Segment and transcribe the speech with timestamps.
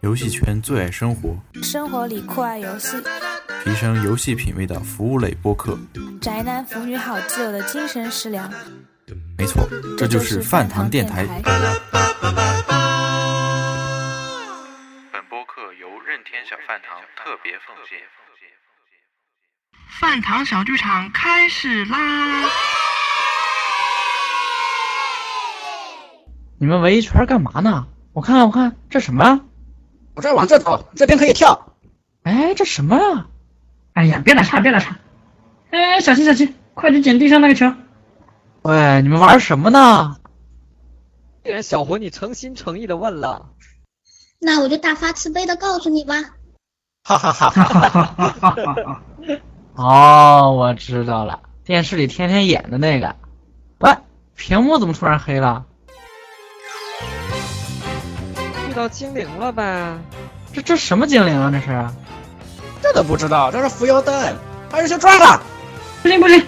[0.00, 2.96] 游戏圈最爱生活，生活里酷爱游戏，
[3.62, 5.78] 提升游戏品味的服务类播客。
[6.20, 8.50] 宅男腐女好基友的精神食粮。
[9.36, 9.68] 没错，
[9.98, 11.26] 这就是饭堂电台。
[11.26, 11.42] 台。
[15.12, 17.98] 本播客由任天小饭堂特别奉献。
[20.00, 22.48] 饭堂小剧场开始啦！
[26.58, 27.86] 你们围一圈干嘛呢？
[28.12, 29.42] 我看看我看这什么？
[30.14, 31.72] 我这往这走，这边可以跳。
[32.24, 33.28] 哎，这什么啊？
[33.92, 34.96] 哎呀，别打岔，别打岔！
[35.70, 37.72] 哎，小心小心，快去捡地上那个球！
[38.62, 40.16] 喂，你们玩什么呢？
[41.44, 43.50] 既然小伙你诚心诚意的问了，
[44.40, 46.14] 那我就大发慈悲的告诉你吧。
[47.04, 49.02] 哈哈哈哈哈哈哈哈！
[49.74, 53.14] 哦，我知道了，电视里天天演的那个。
[53.78, 53.96] 喂，
[54.34, 55.64] 屏幕怎么突然黑了？
[58.78, 59.98] 到精灵了呗？
[60.52, 61.50] 这这什么精灵啊？
[61.50, 61.84] 这是？
[62.80, 64.36] 这都不知道，这是扶摇灯，
[64.70, 65.42] 还是先抓了？
[66.00, 66.40] 不行不行，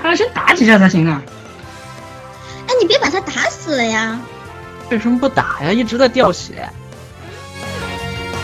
[0.00, 1.20] 还要先打几下才行啊！
[2.68, 4.16] 哎，你别把他打死了呀！
[4.90, 5.72] 为什么不打呀？
[5.72, 6.68] 一直在掉血。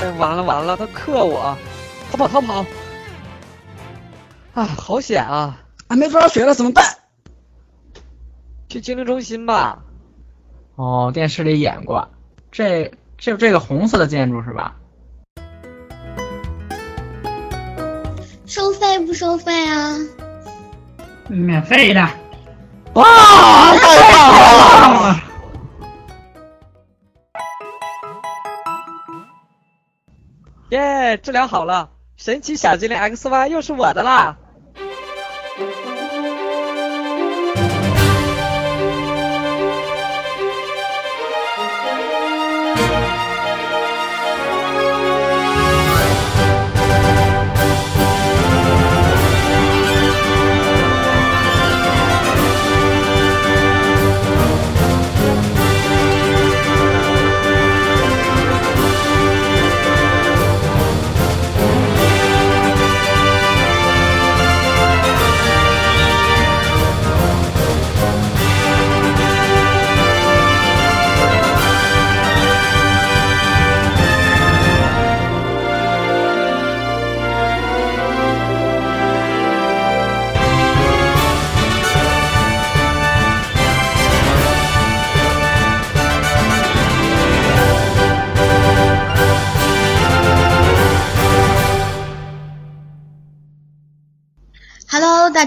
[0.03, 1.57] 哎，完了完了，他克我！
[2.11, 2.67] 逃跑逃跑！
[4.55, 5.57] 啊，好险啊！
[5.89, 6.85] 还没多少血了，怎么办？
[8.69, 9.79] 去精灵中心吧。
[10.75, 12.09] 哦，电视里演过。
[12.51, 14.77] 这这这个红色的建筑是吧？
[18.47, 19.99] 收费不收费啊？
[21.29, 22.09] 免费的。
[22.95, 23.05] 哇，
[23.77, 25.21] 太棒了！
[30.71, 34.39] 耶，治疗好了，神奇小精灵 X Y 又是我的啦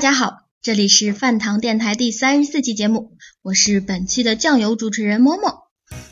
[0.01, 3.11] 家好，这里是饭堂电台第三十四期节目，
[3.43, 5.67] 我是本期的酱油主持人默默。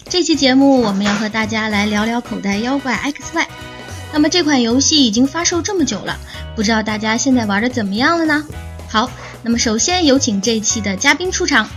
[0.08, 3.48] 这期节目我们要和大家来聊聊口袋妖怪 XY。
[4.14, 6.20] 那么这款游戏已经发售这么久了，
[6.56, 8.46] 不知道大家现在玩的怎么样了呢？
[8.88, 9.10] 好，
[9.42, 11.68] 那么首先有请这一期的嘉宾出场。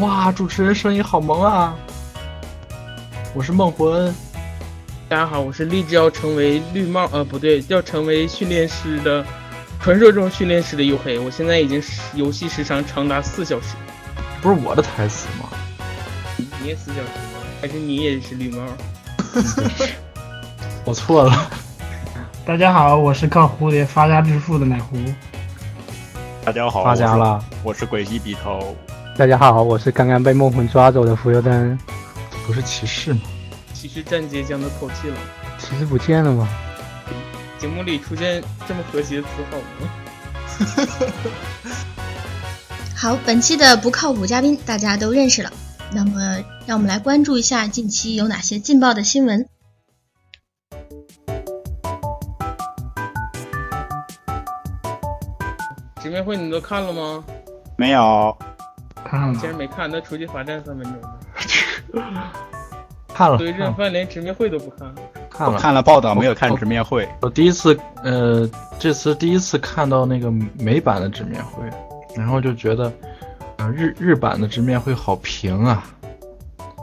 [0.00, 1.76] 哇，主持人声音好萌啊！
[3.36, 4.14] 我是孟魂恩。
[5.08, 9.24] 大家好，我是立志要成为绿帽，呃，不对，要成为训练师的，
[9.80, 11.18] 传说中训练师的黝黑。
[11.18, 11.82] 我现在已经
[12.14, 13.74] 游戏时长长达四小时。
[14.42, 15.48] 不是我的台词吗？
[16.62, 17.40] 你也四小时吗？
[17.60, 18.62] 还是你也是绿帽？
[20.84, 21.50] 我错了。
[22.44, 24.96] 大家好，我是靠蝴蝶发家致富的奶壶。
[26.44, 28.76] 大家好，发家了，我是诡异笔头。
[29.16, 31.78] 大家好，我是刚刚被梦魂抓走的浮游灯。
[32.46, 33.20] 不是骑士吗？
[33.74, 35.16] 骑士站街将的口气了。
[35.58, 36.48] 骑士不见了吗？
[37.58, 39.90] 节目里出现这么和谐的词好吗？
[42.96, 45.52] 好，本期的不靠谱嘉宾大家都认识了。
[45.92, 49.48] 那么，让我们来关注一下近期有哪些劲爆的新闻。
[56.00, 57.24] 直面会你都看了吗？
[57.76, 58.36] 没有。
[59.04, 59.34] 看了。
[59.40, 60.94] 既然没看，那出去罚站三分钟。
[63.14, 63.38] 看了。
[63.38, 64.94] 对，认饭连直面会都不看。
[65.38, 67.08] 看了，看了报道，没有看直面会。
[67.22, 71.62] 我第一次，呃，这次第一次看到那个美版的直面会，
[72.16, 72.92] 然后就觉得，
[73.58, 75.84] 呃，日日版的直面会好平啊，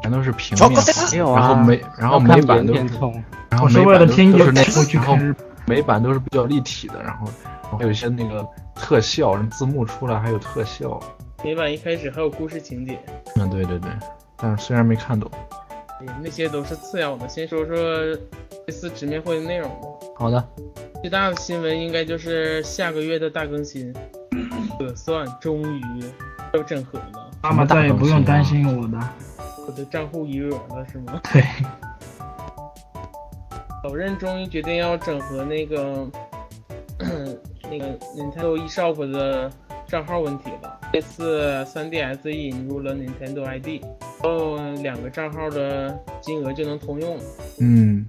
[0.01, 0.71] 全都是平面，
[1.35, 2.79] 然后美，然后美版都是，
[3.49, 4.63] 然后美版都是那，
[4.93, 5.17] 然后
[5.65, 7.27] 美版都是比较立体的，然后
[7.77, 10.97] 还有一些那个特效，字幕出来还有特效。
[11.43, 12.97] 美版一开始还有故事情节。
[13.35, 13.91] 嗯，对对对，
[14.37, 15.29] 但是虽然没看懂。
[16.23, 17.27] 那些都是次要的。
[17.27, 17.75] 先说说
[18.65, 19.75] 这次直面会的内容吧。
[20.17, 20.43] 好的。
[21.01, 23.93] 最大的新闻应该就是下个月的大更新，
[24.79, 25.81] 可算终于
[26.53, 27.29] 要整合了。
[27.43, 28.97] 妈妈再也不用担心我的。
[29.67, 31.19] 我的账户余额了是吗？
[31.31, 31.43] 对，
[33.83, 36.07] 老任终于决定要整合那个
[37.63, 39.51] 那个 Nintendo eShop 的
[39.87, 40.79] 账号问题了。
[40.91, 47.17] 这次 3DS 引入了 Nintendo ID，然后两个账号的金额就能通用。
[47.59, 48.05] 嗯，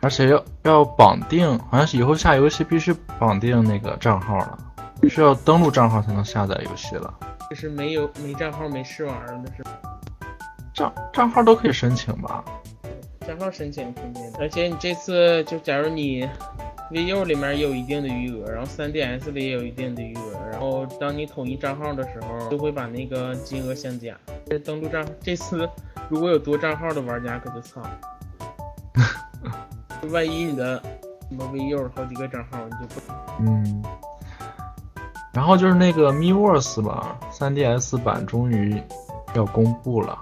[0.00, 4.58] 而且要要绑定，好像是以后下游戏必须绑定那个账号了，
[5.00, 7.12] 必须要登录账号才能下载游戏了。
[7.50, 9.72] 就是没有没账号没试玩的是吧？
[10.74, 12.44] 账账号都可以申请吧？
[13.26, 16.28] 账号申请肯定，而且你这次就假如你
[16.90, 24.14] VU 里面也有一定的余额，然后 3DS 里也有一定的余额，然后当你统一账号的时候，就会把那个金额相加。
[24.46, 25.68] 这登录账这次
[26.08, 28.00] 如果有多账号的玩家可就惨了，
[30.12, 30.80] 万一你的
[31.30, 33.00] 什么 VU 好几个账号，你就不
[33.40, 33.82] 嗯。
[35.32, 38.80] 然后就是那个 Miiverse 吧，3DS 版终于
[39.34, 40.16] 要公布了。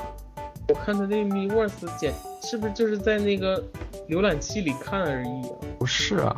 [0.68, 2.12] 我看他那 Miiverse 简
[2.42, 3.62] 是不是就是在那个
[4.08, 5.50] 浏览器里看而已啊？
[5.78, 6.34] 不是啊，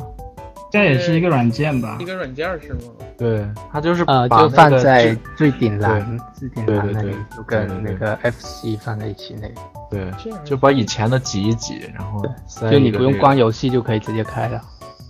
[0.71, 2.05] 这也是一个软件吧一？
[2.05, 2.79] 个软件是吗？
[3.17, 9.53] 对，它就是呃，把就放在最顶栏、最顶栏那里，就跟那个 FC 放在一起那里，
[9.89, 14.61] 对这样，就把以前的挤一挤，然后塞就你不用关游戏就可以直接开了。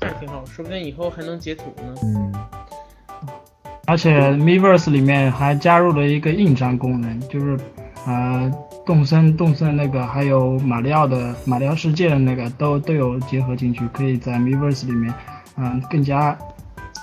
[0.02, 1.96] 这挺好，说不定以后还能截图呢。
[2.04, 2.34] 嗯，
[3.88, 7.58] 而且 Miiverse 里面还加入了一个印章功能，就是
[8.06, 8.52] 呃
[8.86, 15.14] 动森动森那个，还有马里奥的马里奥世界的那个都都有结合进去，可以在 Miiverse 里面
[15.58, 16.38] 嗯、更加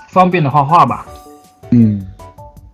[0.09, 1.05] 方便的画画吧。
[1.71, 2.07] 嗯，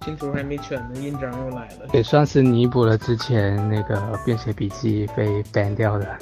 [0.01, 1.87] 拼图还没全呢，印章又来了。
[1.93, 6.17] 也算是弥补了之前那个便携笔记被 ban 掉的。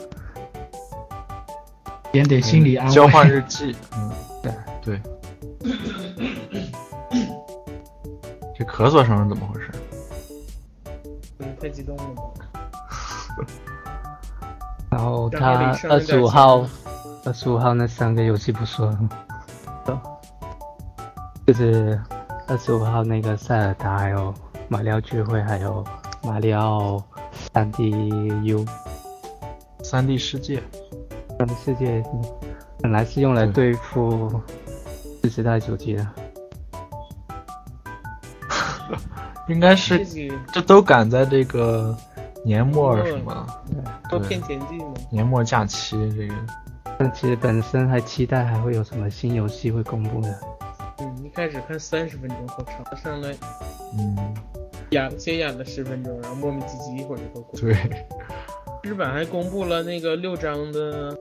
[2.11, 2.93] 点点心理安慰。
[2.93, 4.11] 交换日记，嗯，
[4.41, 4.51] 对
[4.81, 5.01] 对。
[8.57, 9.71] 这咳嗽声是怎么回事？
[11.39, 12.46] 嗯，太激动了吧？
[14.89, 16.65] 然后他二十五号，
[17.25, 18.85] 二十五号那三个游戏不说
[19.85, 19.85] 了，
[21.45, 21.99] 就是
[22.47, 24.33] 二十五号那个塞尔达，还有
[24.69, 25.83] 马里奥聚会，还有
[26.23, 27.01] 马里奥
[27.53, 27.89] 三 D
[28.43, 28.65] U
[29.83, 30.61] 三 D 世界，
[31.37, 32.03] 三 D 世界，
[32.81, 33.73] 本来是用来对。
[33.73, 34.41] 付
[35.21, 36.07] 次时代主机的。
[39.49, 40.05] 应该是
[40.51, 41.95] 这都赶在这个
[42.47, 43.45] 年末是吗？
[44.09, 44.93] 做对骗钱季吗？
[45.09, 46.33] 年末假期这个，
[46.97, 50.39] 但其实本身还期待还会有什么新游戏会公布的。
[50.99, 53.35] 嗯，一开始看三十分钟好长，上来
[53.97, 54.33] 嗯，
[54.91, 57.59] 演先演了十分钟，然后磨磨唧唧一会儿就都过。
[57.59, 57.75] 对，
[58.81, 61.13] 日本还公布了那个六张的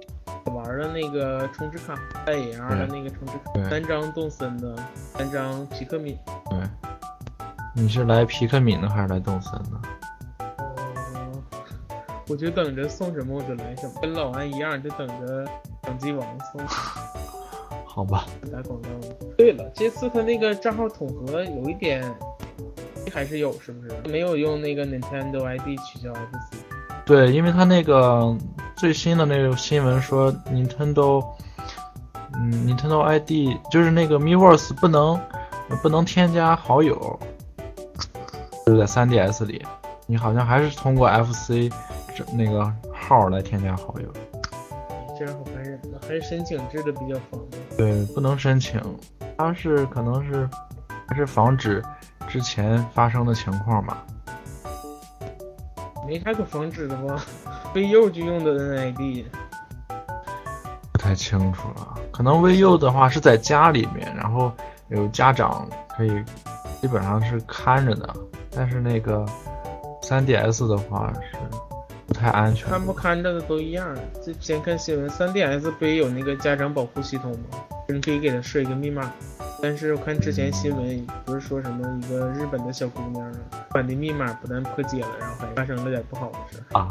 [0.45, 6.17] 好玩的那个充值卡，带 AR 的那个充值卡，三张动森的，三张皮克敏。
[6.49, 6.61] 对。
[7.75, 9.71] 你是来皮克敏的还是来动森的？
[12.27, 15.45] 哦，我就等着送什么我就来什么，跟老安一样，就等着
[15.83, 16.61] 等机王送。
[17.87, 19.15] 好吧，打广告呢。
[19.39, 22.05] 对了，这次他那个账号统合有一点
[23.13, 23.95] 还是有，是不是？
[24.11, 26.59] 没有用那个 Nintendo ID 取消 FC。
[27.07, 28.37] 对，因为他那个
[28.77, 31.25] 最新的那个新闻说，Nintendo，
[32.35, 35.19] 嗯，Nintendo ID 就是那个 Miiverse 不能
[35.81, 37.19] 不能添加好友，
[38.67, 39.65] 就是在 3DS 里，
[40.07, 41.73] 你好像还是通过 FC
[42.17, 44.09] 这那个号来添加好友。
[45.19, 47.63] 这样好烦人呢，还是申请制的比较方便。
[47.77, 48.81] 对，不能申请，
[49.37, 50.49] 它是可能是
[51.07, 51.83] 还是防止
[52.27, 54.03] 之前发生的情况吧。
[56.07, 57.23] 没啥可防止的吧
[57.75, 59.25] ？VU 就用的 NID，
[60.93, 64.53] 不太清楚了，可能 VU 的话是在家里面，然后
[64.89, 66.25] 有家长可以
[66.81, 68.15] 基本上是看着的，
[68.51, 69.27] 但是那个
[70.03, 71.37] 3DS 的话是
[72.07, 72.69] 不太安全。
[72.69, 73.97] 看不看着的都一样。
[74.23, 77.59] 之前看新闻，3DS 不也有那个家长保护系统吗？
[77.89, 79.13] 你可以给他设一个密码。
[79.63, 86.63] 但是我看之前新闻不是说什么一个日本的小姑娘啊，把那密码不但破解了，然后还发生了点不好的事。
[86.73, 86.89] 啊，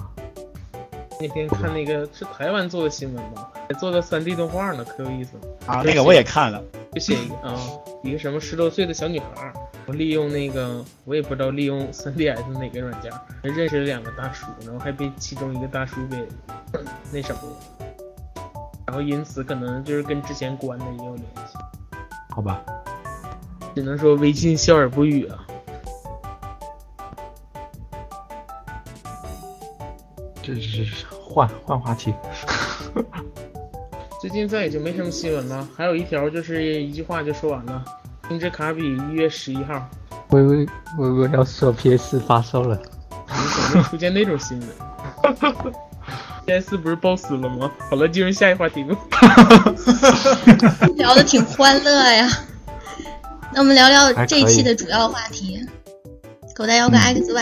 [1.20, 5.44] 那天看那个是台湾做的新闻吧，还做的 3D 动画呢，可有意思了。
[5.66, 7.56] 啊，那个我也看了，就写一个啊，
[8.04, 9.54] 一个什么十多岁的小女孩儿，
[9.86, 16.18] 我利用那个我也不知道利用 3DS 哪个软件儿认识了两个大叔，然后还被其中一个大叔给
[17.12, 17.42] 那什么。
[17.44, 17.58] 了，
[18.86, 21.58] 然后因此可能就是跟之前关的也有联系，
[22.30, 22.62] 好吧，
[23.74, 25.46] 只能说微信笑而不语啊。
[30.46, 32.14] 这是换换话题。
[34.22, 37.84] 最近再也就没什么新闻了，还有一条就是一句话就说完了，
[38.28, 39.90] 星之卡比一月十一号，
[40.30, 42.75] 微微微微要说 PS 发售了，
[43.28, 44.70] 怎么会出现那种新闻
[46.46, 47.72] ？？PS 不是 BOSS 了吗？
[47.90, 48.96] 好了，进入下一话题吧。
[50.96, 52.30] 聊的挺欢乐呀。
[53.54, 55.60] 那我们聊聊这一期的主要话题：
[56.56, 57.34] 口袋妖怪 X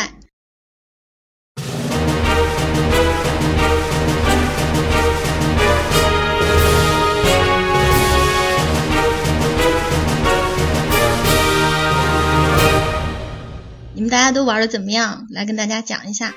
[13.95, 15.27] 你们大家都玩的怎么样？
[15.29, 16.33] 来跟大家讲一下。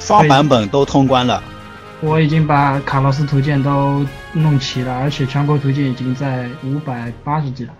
[0.00, 1.42] 双版本都通关了。
[2.00, 7.74] 我已经把卡洛斯图鉴都弄齐了，而且全国图鉴已经在五百八十级了。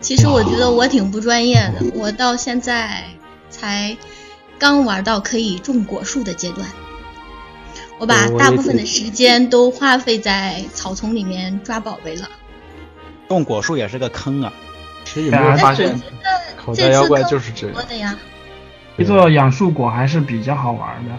[0.00, 3.04] 其实我觉得我挺不专业的，我到现在
[3.48, 3.96] 才
[4.58, 6.66] 刚玩到可以种果树的阶段。
[7.98, 12.28] 我把大部分的时间都花费在草丛里面抓宝贝了。
[13.28, 14.52] 种果树也是个坑啊！
[15.12, 16.00] 其实有没有发现，
[16.56, 18.16] 口袋妖怪就是这样的呀？
[18.96, 21.10] 这座养树果还是比较好玩的。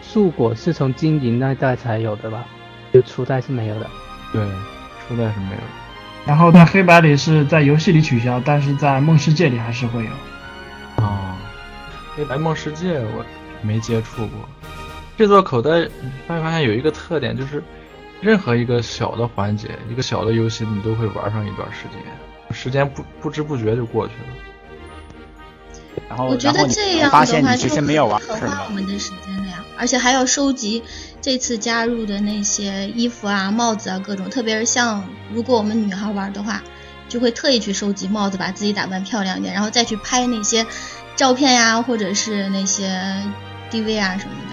[0.00, 2.44] 树果是从金银那代才有的吧？
[2.92, 3.90] 就初代是没有的。
[4.32, 4.46] 对，
[5.08, 5.66] 初代是没有的。
[6.24, 10.10] 然后在黑白里是在游戏里取消，但是在梦世界里还是会有。
[11.04, 11.34] 哦，
[12.14, 13.26] 黑白梦世界我
[13.60, 14.48] 没接触过。
[15.16, 15.70] 这座口袋
[16.28, 17.60] 发没发现有一个特点，就是
[18.20, 22.00] 任何一个小的环节、一个小的游戏，你都会玩上一段时间，
[22.56, 24.28] 时间不不知不觉就过去了。
[26.08, 30.82] 然后，我觉得这样的话就很花我们的时间了呀，而且还要收集
[31.20, 36.62] 这次加入的那些衣服啊、帽子啊各种，特别是像如果我们女孩玩的话，
[37.08, 40.66] 就会特意去收集帽子，把自己打扮漂亮一点，然后再去拍那些
[41.16, 42.88] 照片呀，或者是那些
[43.70, 44.52] DV 啊什么的。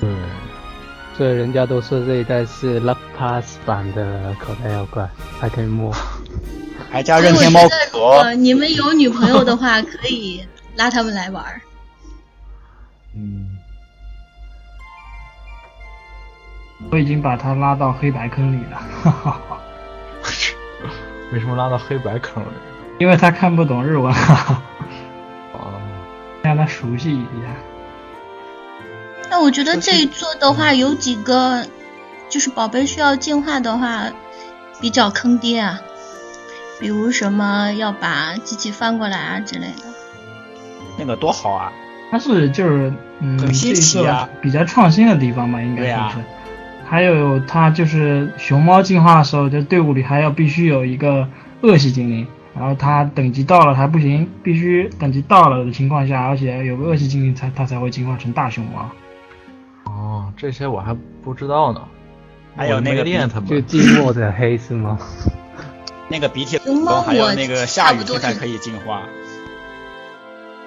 [0.00, 0.10] 对，
[1.16, 5.08] 所以人家都说这一代是 Love Pass 版的口袋妖怪，
[5.40, 5.94] 还可以摸。
[6.92, 8.34] 还加任天猫壳。
[8.34, 10.46] 你们有女朋友的话， 可以
[10.76, 11.60] 拉他们来玩儿。
[13.16, 13.56] 嗯，
[16.90, 18.76] 我已经把他拉到黑白坑里了。
[19.02, 19.40] 哈哈。
[21.32, 22.48] 为什么拉到黑白坑里？
[22.98, 24.12] 因为他看不懂日文。
[24.12, 24.62] 哈哈。
[25.54, 25.80] 哦。
[26.42, 27.48] 让他熟悉一下。
[29.30, 31.64] 那我觉得这一座的话，有几个
[32.28, 34.10] 就是宝贝需要进化的话，
[34.80, 35.80] 比较坑爹啊。
[36.82, 39.84] 比如什么要把机器翻过来啊之类的，
[40.98, 41.72] 那个多好啊！
[42.10, 46.16] 它是就是嗯，很新奇啊，比较创新的地方吧，应该说是。
[46.84, 51.28] 还有它就是熊猫进化的时候，就队伍里还要必须有一个
[51.60, 58.90] 恶系精灵，然后它等级到了还不行，必须等级到了的情况下，而且有个恶系精灵才它才会进化成大熊猫。
[59.84, 61.80] 哦，这些我还不知道呢。
[62.56, 64.98] 还有那个练它就寂寞的黑是吗？
[66.12, 69.04] 那个鼻涕龙还有那个下雨天才可以进化。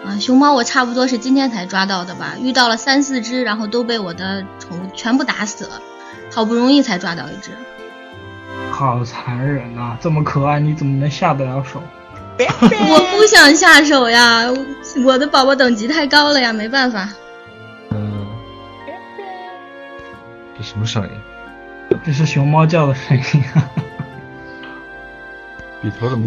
[0.03, 2.33] 啊，熊猫我差不多是今天才抓到的吧？
[2.41, 5.79] 遇到了三四只，然后都被我的宠物全部打死了，
[6.31, 7.51] 好不容易才抓到一只。
[8.71, 9.97] 好残忍啊！
[10.01, 11.81] 这么可爱，你怎么能下得了手？
[12.39, 14.43] 我不想下手呀，
[15.05, 17.07] 我的宝宝等级太高了呀，没办法。
[17.91, 18.27] 嗯。
[20.57, 21.09] 这什么声音？
[22.03, 23.43] 这是熊猫叫的声音。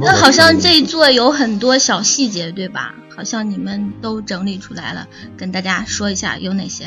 [0.00, 2.94] 那好像这一座有很多小细节，对吧？
[3.14, 6.86] 好像你们都整理出来了，跟大家说一下有哪些。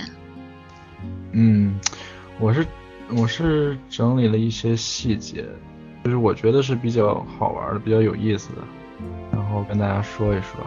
[1.33, 1.77] 嗯，
[2.39, 2.65] 我是
[3.09, 5.45] 我是整理了一些细节，
[6.03, 8.61] 就是我觉得是比较好玩的、比较有意思的，
[9.31, 10.65] 然后跟大家说一说。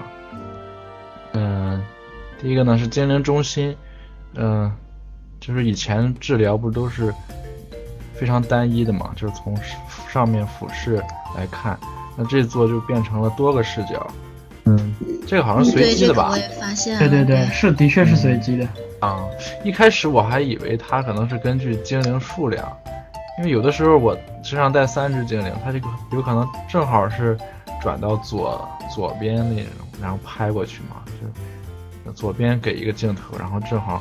[1.32, 1.82] 嗯，
[2.40, 3.75] 第一个呢是精灵中心，
[4.34, 4.70] 嗯，
[5.40, 7.12] 就是以前治疗不都是
[8.14, 9.58] 非常单一的嘛，就是从
[10.12, 11.02] 上面俯视
[11.37, 11.79] 来看。
[12.17, 14.07] 那这座就变成了多个视角，
[14.67, 14.95] 嗯，
[15.26, 16.29] 这个好像随机的吧？
[16.31, 17.00] 我也发现了。
[17.00, 18.69] 对对对，是的确是随机的。
[19.00, 19.26] 啊，
[19.64, 22.64] 一开始我还以为它可能是根据精灵数量，
[23.37, 27.37] 因为有的时候我身上带三只精灵，它这个有可能正好是
[27.83, 28.64] 转到左
[28.95, 31.03] 左边那种，然后拍过去嘛，
[32.07, 33.95] 就左边给一个镜头，然后正好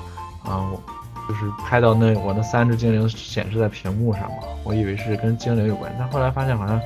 [0.46, 0.80] 啊，我
[1.28, 6.80] 就是拍到那我那三只精灵显示在屏幕上嘛，我以为是跟精灵有关，但后来发现好像。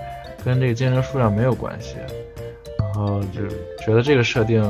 [0.44, 1.96] 跟这个精灵数量没有关系，
[2.79, 3.48] 然后就
[3.84, 4.62] 觉得这个设定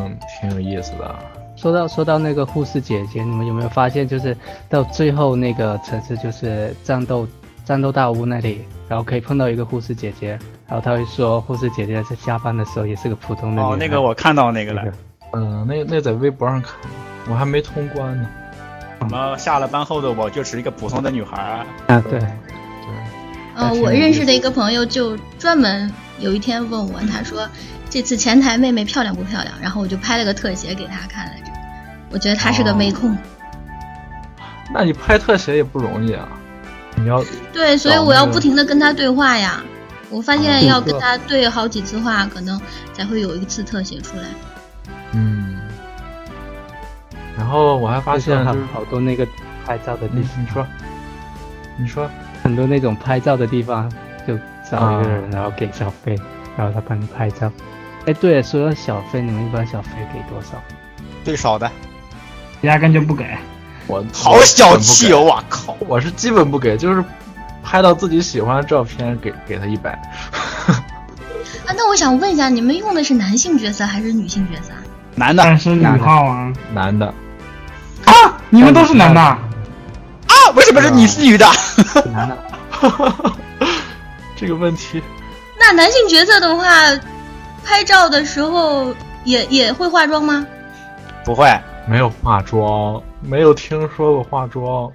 [0.41, 1.15] 挺有意思的。
[1.55, 4.35] 说到说到那个护士姐姐，你们有没有发现，就是
[4.69, 7.27] 到最后那个城市，就是战斗
[7.65, 13.61] 战斗大屋那里，然后可以碰到一个护士姐姐，然后她会说护士姐姐在下班的时候也是个普通的。
[13.61, 14.83] 哦，那个我看到那个了。
[15.33, 16.73] 嗯，那那在微博上看，
[17.27, 18.29] 我还没通关呢。
[18.99, 22.03] 什么下了班后的我就是一个普通的女孩啊？
[22.09, 22.19] 对。
[23.57, 27.49] 嗯，我认识的一个朋友就专门有一天问我，他说
[27.89, 29.53] 这次前台妹妹漂亮不漂亮？
[29.59, 31.51] 然后我就拍了个特写给他看来着。
[32.11, 33.17] 我觉得他是个妹控。
[34.71, 36.29] 那你拍特写也不容易啊！
[36.95, 39.63] 你要对，所以我要不停的跟他对话呀。
[40.09, 42.61] 我发现要跟他对好几次话，可能
[42.93, 44.23] 才会有一次特写出来。
[45.13, 45.57] 嗯。
[47.35, 49.27] 然后我还发现好好多那个
[49.65, 50.43] 拍照的地方。
[50.43, 50.67] 你说，
[51.77, 52.09] 你说
[52.47, 53.91] 很多那种拍照的地方，
[54.25, 54.33] 就
[54.71, 56.17] 找一个人，然后给小费，
[56.55, 57.51] 然后他帮你拍照。
[58.05, 60.51] 哎，对了，说到小费，你们一般小费给多少？
[61.25, 61.69] 最少的，
[62.61, 63.25] 压根就不给。
[63.85, 65.19] 我好小气哦！
[65.19, 67.03] 我靠，我是基本不给，就是
[67.61, 69.91] 拍到自己喜欢的照片给给他一百。
[71.67, 74.71] 啊，那我想问一下，你们用的是男性角色还是女性角色？
[75.15, 76.53] 男的，单身女号啊。
[76.73, 77.13] 男的。
[78.05, 79.37] 啊，你们都是男的？
[80.47, 81.45] 啊，为什么是你是女的？
[82.13, 82.37] 男的。
[84.37, 85.03] 这个问题。
[85.59, 86.63] 那男性角色的话，
[87.65, 90.45] 拍照的时候也也会化妆吗？
[91.25, 93.01] 不会，没有化妆。
[93.21, 94.89] 没有听说过化妆。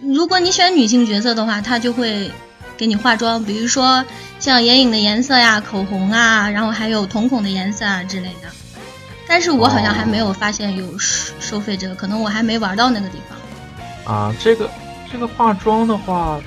[0.00, 2.30] 如果你选女性角色的话，她就会
[2.78, 4.02] 给你化妆，比如说
[4.38, 8.48] 像眼影的颜色呀、口红啊，然后还有瞳孔的颜色啊之类的。
[9.26, 13.37] 但是我好像还没有发现有收收费这个，可能我还没玩到那个地方。
[14.08, 14.68] 啊，这个
[15.12, 16.40] 这个化妆的话，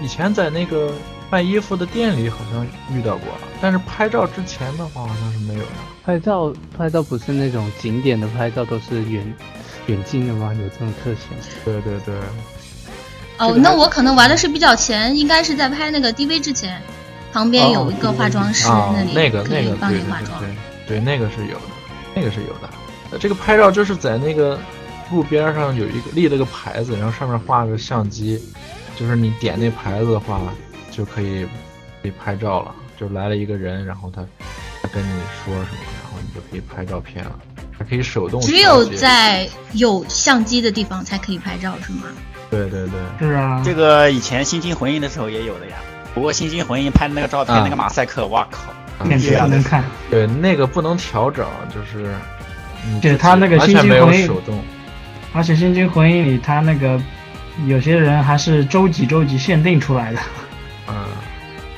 [0.00, 0.92] 以前在那个
[1.28, 2.66] 卖衣服的店里好像
[2.96, 3.28] 遇到过，
[3.60, 5.66] 但是拍照之前的话好像是没有的。
[6.04, 9.34] 拍照拍照不是那种景点的拍照，都是远。
[9.86, 10.52] 远近的吗？
[10.52, 11.28] 有这种特性？
[11.64, 12.12] 对对对。
[13.38, 16.82] 哦，那我可能玩的是比较前，应该是在拍那个 DV 之前，
[17.32, 20.42] 旁边有一个化妆师，那里那个那个帮你化妆。
[20.88, 21.62] 对，那个是有的，
[22.16, 23.18] 那个是有的。
[23.20, 24.58] 这个拍照就是在那个
[25.10, 28.40] 路边上有一个立了个牌子，然后上面画个相机，
[28.96, 30.40] 就是你点那牌子的话，
[30.90, 31.44] 就可以
[32.02, 32.74] 可以拍照了。
[32.98, 34.24] 就来了一个人，然后他
[34.82, 37.38] 他跟你说什么，然后你就可以拍照片了。
[37.78, 42.04] 还可以手动，只有在有相机的地方才可以拍照，是吗？
[42.50, 43.60] 对对对，是啊。
[43.62, 45.76] 这个以前《星星魂印》的时候也有的呀。
[46.14, 48.72] 不过《星星魂印》拍的那个照片，那个马赛克，哇靠，
[49.04, 49.84] 面对能看。
[50.08, 52.14] 对，那个不能调整，就是，
[53.02, 54.26] 对他那个《星星魂印》，
[55.36, 57.00] 而且《星星魂印》里他那个
[57.66, 60.18] 有些人还是周几周几限定出来的。
[60.88, 60.94] 嗯。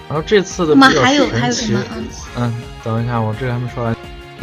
[0.08, 1.76] 然后这次的比较神奇。
[2.36, 3.94] 嗯，等一下，我这个还没说完。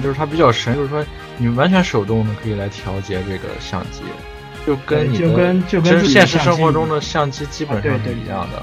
[0.04, 1.04] 就是它比较神，就是说
[1.38, 4.01] 你完全手动的可以来调节这个相机，
[4.67, 8.62] 就跟你的其实现实生活中的相机基本上是一样的，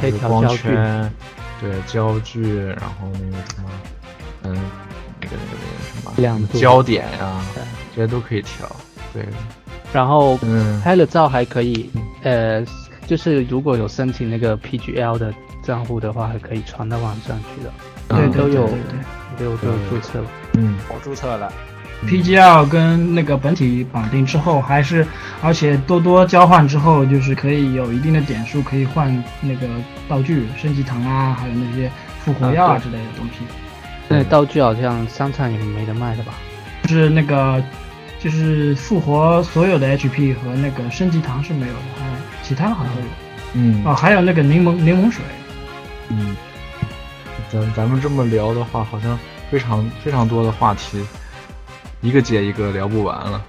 [0.00, 1.12] 可以调光圈，
[1.60, 3.68] 对焦距，然后那个什么，
[4.44, 4.56] 嗯，
[5.20, 7.42] 那个那个那个什么亮度、焦点呀，
[7.96, 8.70] 这些都可以调。
[9.12, 9.26] 对，
[9.92, 10.38] 然后
[10.82, 11.90] 拍了照还可以，
[12.22, 12.64] 呃，
[13.06, 17.72] 就是如果有申请那个 PGL 的账户的话，还可以传到网上去的。
[18.08, 18.66] 对，都有，
[19.38, 20.26] 都有都有注册了。
[20.54, 21.52] 嗯，我注册了。
[22.06, 25.04] PGL 跟那个本体绑定之后，还是
[25.42, 29.66] 而且多多交换之后，就是可以有一定的点数，可以换那个
[30.08, 33.44] 道具、升级糖啊，还有那些复活药啊之类的东西。
[34.06, 36.34] 那道具好像商场也没得卖的吧？
[36.84, 37.60] 就是那个，
[38.18, 41.80] 就是复活所有的 HP 和那个升级糖是没有的，
[42.42, 43.06] 其他好像都有。
[43.54, 43.84] 嗯。
[43.84, 45.22] 哦，还有那个柠檬柠檬水。
[46.08, 46.36] 嗯。
[47.50, 49.18] 咱咱们这么聊的话，好像
[49.50, 51.02] 非常非常多的话题，
[52.00, 53.42] 一个接一个聊不完了。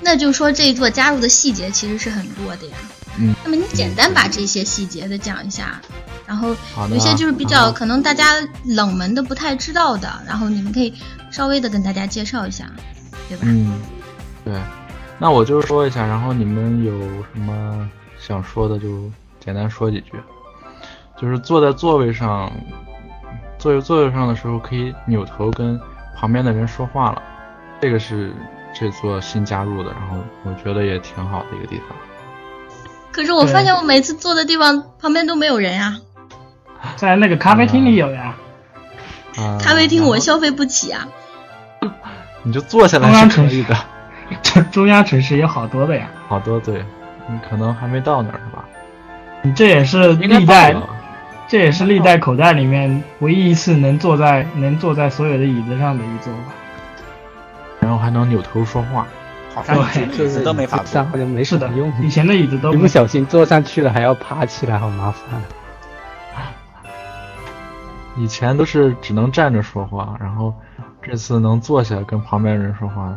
[0.00, 2.76] 那就说这一座加入的细节其实是很多的呀。
[3.18, 3.34] 嗯。
[3.44, 5.80] 那么你简单把这些细节的讲一下，
[6.26, 6.54] 然后
[6.90, 10.94] 有些就是比较可能大家冷门的不太知道的，然后你们可以
[11.30, 12.70] 稍微的跟大家介绍一下，
[13.28, 13.42] 对吧？
[13.44, 13.80] 嗯，
[14.44, 14.54] 对。
[15.18, 16.92] 那我就说一下，然后你们有
[17.32, 20.12] 什么想说的就简单说几句。
[21.20, 22.48] 就是坐在座位上，
[23.58, 25.80] 坐在座位上的时候可以扭头跟
[26.14, 27.22] 旁边的人说话了，
[27.80, 28.32] 这个是
[28.72, 31.88] 这座新加入的，然后我觉得也挺好的一个地方。
[33.10, 35.98] 可是我发现我每次坐的地方旁边都没有人呀。
[36.94, 38.36] 在那个咖啡厅里有呀。
[39.36, 39.58] 啊。
[39.60, 41.08] 咖啡厅我消费不起啊。
[42.42, 43.76] 你就坐下来是可以的。
[44.42, 46.08] 这 中央城市有好多的呀。
[46.28, 46.84] 好多对，
[47.28, 48.64] 你可能还没到那儿是吧？
[49.42, 50.74] 你这也是历代。
[51.50, 56.52] 这也是历代口袋里面唯一一次能坐在能坐在所有的椅子上的一座吧，
[57.80, 59.06] 然后还能扭头说话，
[59.54, 61.90] 好像椅子都没法坐，好像没事的用。
[62.02, 65.22] 以前的椅子都一不小心坐上去了还要爬起来，好麻烦。
[68.18, 70.52] 以前都是只能站着说话，然后
[71.08, 73.12] 这次能坐下跟旁边人说话，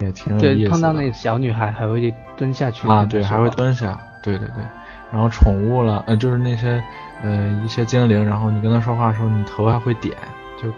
[0.00, 0.68] 也挺有意思。
[0.68, 4.64] 对，碰到那个小女孩还会蹲下去啊，对，还会蹲下，对对对。
[5.12, 6.82] 然后宠物了，呃，就是那些。
[7.22, 10.14] 呃，一些精灵，然后你跟他说话的时候，你头还会点，
[10.62, 10.70] 就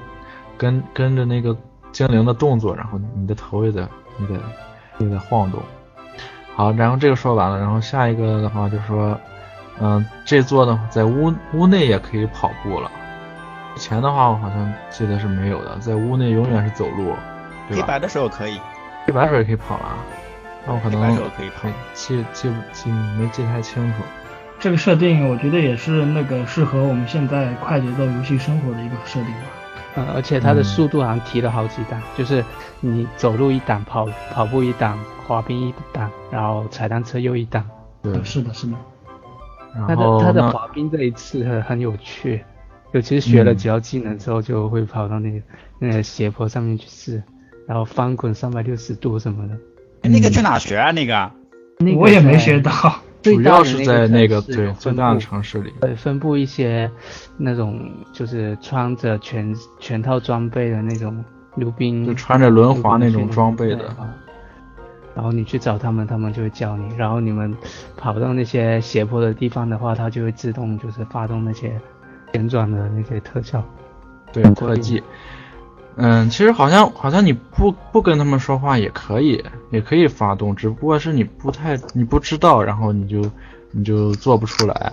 [0.57, 1.55] 跟跟着那个
[1.91, 3.85] 精灵的动作，然后你的头也在
[4.17, 4.35] 你得
[4.99, 5.61] 也在晃动。
[6.55, 9.19] 好，然后这个说完了，然后下一个的话就说，
[9.81, 12.89] 嗯，这座呢在屋屋内也可以跑步了。
[13.79, 17.15] 以前的话我好像记得是没有的，在屋内永远是走路，
[17.69, 17.83] 对吧？
[17.83, 18.61] 黑白的时候可以，
[19.07, 19.97] 黑白的时候也可以跑了，
[20.67, 21.69] 那我可能黑白时候可以跑。
[21.95, 24.03] 记记不记没记太清楚。
[24.59, 29.47] 这个设定我觉得也是那个适合我们现在快节奏游戏生活的一个设定吧。
[29.95, 32.45] 呃，而且它的速度好像提了好几档，就是
[32.81, 37.65] 你走路一档，跑跑步一档，滑冰一档，然后踩单车又一档。
[38.03, 38.75] 对，是的，是的。
[39.87, 42.45] 它的它的滑冰这一次很很有趣，
[42.93, 45.41] 尤其是学了几招技能之后，就会跑到那个
[45.79, 47.23] 那个斜坡上面去试，
[47.67, 49.57] 然后翻滚三百六十度什么的。
[50.09, 50.91] 那个去哪学啊？
[50.91, 51.31] 那个？
[51.79, 52.73] 那个我也没学到。
[53.21, 56.89] 主要是在那个对最大的城市里，对分布一些
[57.37, 61.23] 那种就是穿着全全套装备的那种
[61.57, 63.95] 溜冰，就穿着轮滑那种装备的。
[65.17, 66.95] 然后你去找他们，他们就会教你。
[66.97, 67.53] 然后你们
[67.97, 71.73] 跑到那些斜坡的地方的话，它就会自动就是发动那些
[72.33, 73.63] 旋转的那些特效，
[74.33, 75.03] 对特技。
[75.97, 83.29] 嗯，其实好像好像你不不跟他们说话也可以，也可以发动，只不过是你不太你不知道，然后你就
[83.73, 84.93] 你就做不出来。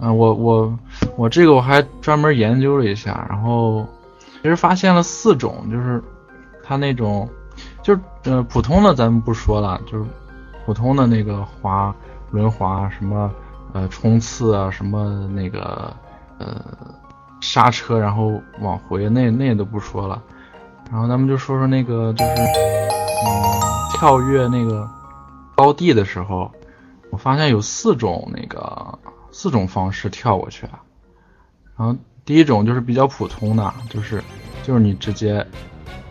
[0.00, 0.78] 嗯，我我
[1.16, 3.86] 我这个我还专门研究了一下，然后
[4.42, 6.02] 其实发现了四种，就是
[6.62, 7.28] 它那种
[7.82, 10.04] 就是呃普通的咱们不说了，就是
[10.64, 11.94] 普通的那个滑
[12.30, 13.30] 轮滑什么
[13.74, 15.94] 呃冲刺啊什么那个
[16.38, 16.62] 呃。
[17.40, 20.22] 刹车，然后往回，那那都不说了。
[20.90, 23.28] 然后咱们就说说那个，就是嗯，
[23.92, 24.88] 跳跃那个
[25.54, 26.50] 高地的时候，
[27.10, 28.98] 我发现有四种那个
[29.30, 30.66] 四种方式跳过去。
[31.76, 31.94] 然后
[32.24, 34.24] 第一种就是比较普通的，就是
[34.62, 35.46] 就是你直接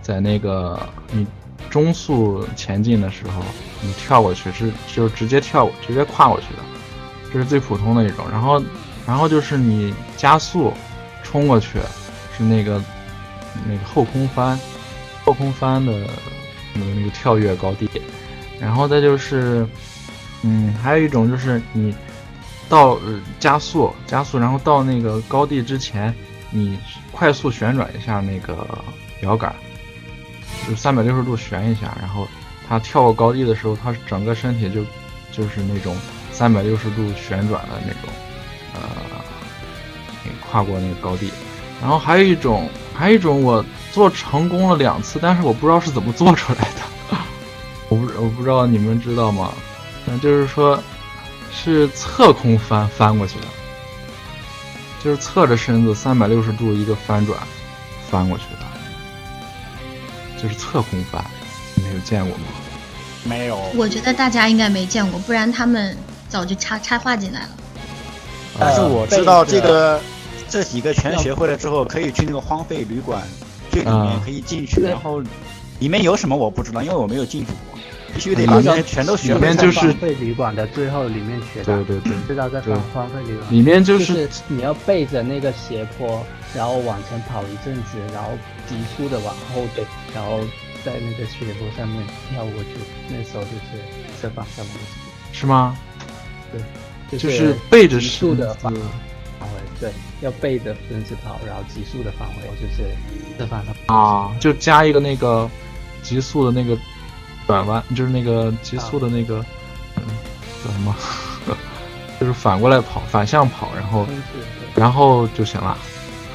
[0.04, 0.80] 在那个
[1.12, 1.26] 你
[1.68, 3.42] 中速前进的时候，
[3.82, 6.60] 你跳过去是就直接跳直接跨过去的，
[7.34, 8.24] 这是最普通的一种。
[8.32, 8.62] 然后
[9.06, 10.74] 然后就是你加速。
[11.26, 11.80] 冲过去
[12.38, 12.80] 是那个
[13.66, 14.60] 那个后空翻，
[15.24, 15.92] 后空翻的
[16.74, 17.90] 那个那个跳跃高地，
[18.60, 19.66] 然后再就是，
[20.44, 21.96] 嗯，还有一种就是你
[22.70, 26.14] 到呃加速加速，然后到那个高地之前，
[26.52, 26.78] 你
[27.12, 28.68] 快速旋转一下那个
[29.22, 29.56] 摇杆，
[30.70, 32.28] 就三百六十度旋一下，然后
[32.68, 34.84] 它跳过高地的时候，它整个身体就
[35.32, 35.98] 就是那种
[36.32, 38.14] 三百六十度旋转的那种，
[40.54, 41.32] 跨过那个高地，
[41.82, 47.18] 然后还有一种，还有一种我做成功了两次，但是我不知道是怎么做出来的，
[47.90, 49.52] 我不我不知道你们知道吗？
[50.06, 50.80] 那，就是说，
[51.52, 53.48] 是侧空翻翻过去的，
[55.04, 57.40] 就是侧着身子三百六十度一个翻转
[58.12, 61.26] 翻过去的，就是侧空翻，
[61.74, 62.44] 你们有见过吗？
[63.24, 63.58] 没有。
[63.74, 65.98] 我觉得大家应该没见过，不然他们
[66.30, 67.50] 早就插插话进来了。
[68.60, 70.00] 但是我知道这个。
[70.50, 73.22] 这几个全学会了之后，可以去那个荒废旅馆
[73.72, 75.22] 最里面可以进去，然后
[75.80, 77.80] 里面有什么我不知道，因为我没有进去过，
[78.14, 79.34] 必须得把那些全都学。
[79.34, 86.24] 里面就是荒废旅馆的最后里面学的，对对对，知道在荒荒废旅馆里面就是你要背着那个斜坡，
[86.56, 88.30] 然后往前跑一阵子，然后
[88.68, 90.40] 急速的往后退，然后
[90.86, 92.70] 在那个斜坡上面跳过去，
[93.10, 93.84] 那时候就是
[94.22, 94.72] 这方向的
[95.32, 95.76] 是吗？
[96.52, 98.80] 对，就是背着速的返回，
[99.80, 99.92] 对。
[100.24, 102.90] 要背着身子跑，然后急速的返回，就是
[103.38, 105.50] 这方向啊，就加一个那个
[106.02, 106.78] 急速的那个
[107.46, 109.46] 转弯，就是那个急速的那个
[109.98, 110.04] 嗯
[110.64, 110.96] 叫什么？
[112.20, 114.08] 就是反过来跑，反向跑，然后
[114.76, 115.78] 然后就行了，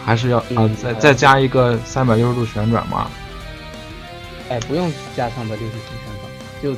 [0.05, 3.11] 还是要啊再再加一个三百六十度旋转嘛？
[4.51, 6.75] 哎，不用加三百六十度旋转，就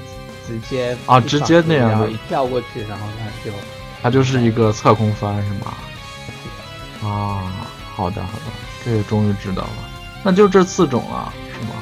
[0.47, 3.57] 直接啊直接那样一跳过去，然后它就
[4.03, 5.75] 它就是一个侧空翻是吗？
[7.03, 8.45] 啊，好的好的，
[8.85, 9.91] 这个终于知道了，
[10.23, 11.75] 那就这四种啊，是吗？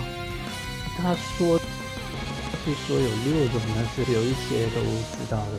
[0.97, 5.53] 他说是说有六种，但是有一些都知道的。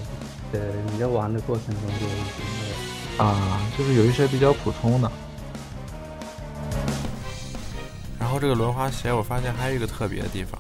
[0.52, 0.60] 呃，
[0.92, 5.12] 你在玩的过程中就已经啊，就是有一些比较普通的。
[8.20, 10.60] 然后这个轮滑鞋，我发现还有一个特别的地方，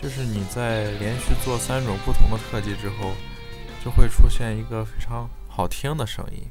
[0.00, 3.12] 就是你在连续做三种不同的特技之后，
[3.84, 6.42] 就会出现一个非常好听的声音。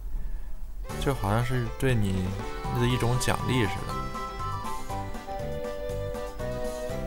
[0.99, 2.25] 就好像是对你
[2.79, 3.93] 的一种奖励似的，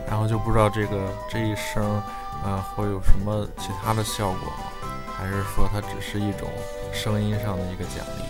[0.06, 2.02] 然后就不知道这个这一声，
[2.44, 4.88] 呃，会有什么其他的效果吗？
[5.16, 6.48] 还是说它只是一种
[6.92, 8.24] 声音上的一个奖励？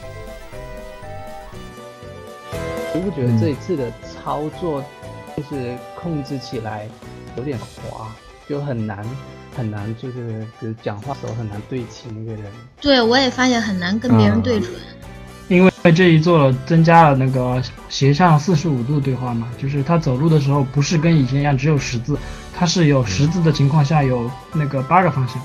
[2.95, 4.85] 你不觉得这一次的操作
[5.35, 6.87] 就是控制起来
[7.37, 8.13] 有点滑？
[8.49, 9.09] 就很难
[9.57, 12.53] 很难，就是比如讲话时候很难对齐那个人。
[12.81, 14.71] 对，我也发现很难跟别人对准。
[15.53, 22.17] 因为这一座增加了那个斜向四十五度对话嘛，就是他走路的时候不是跟以前一样只有十字，
[22.55, 25.43] 他是有十字的情况下有那个八个方向。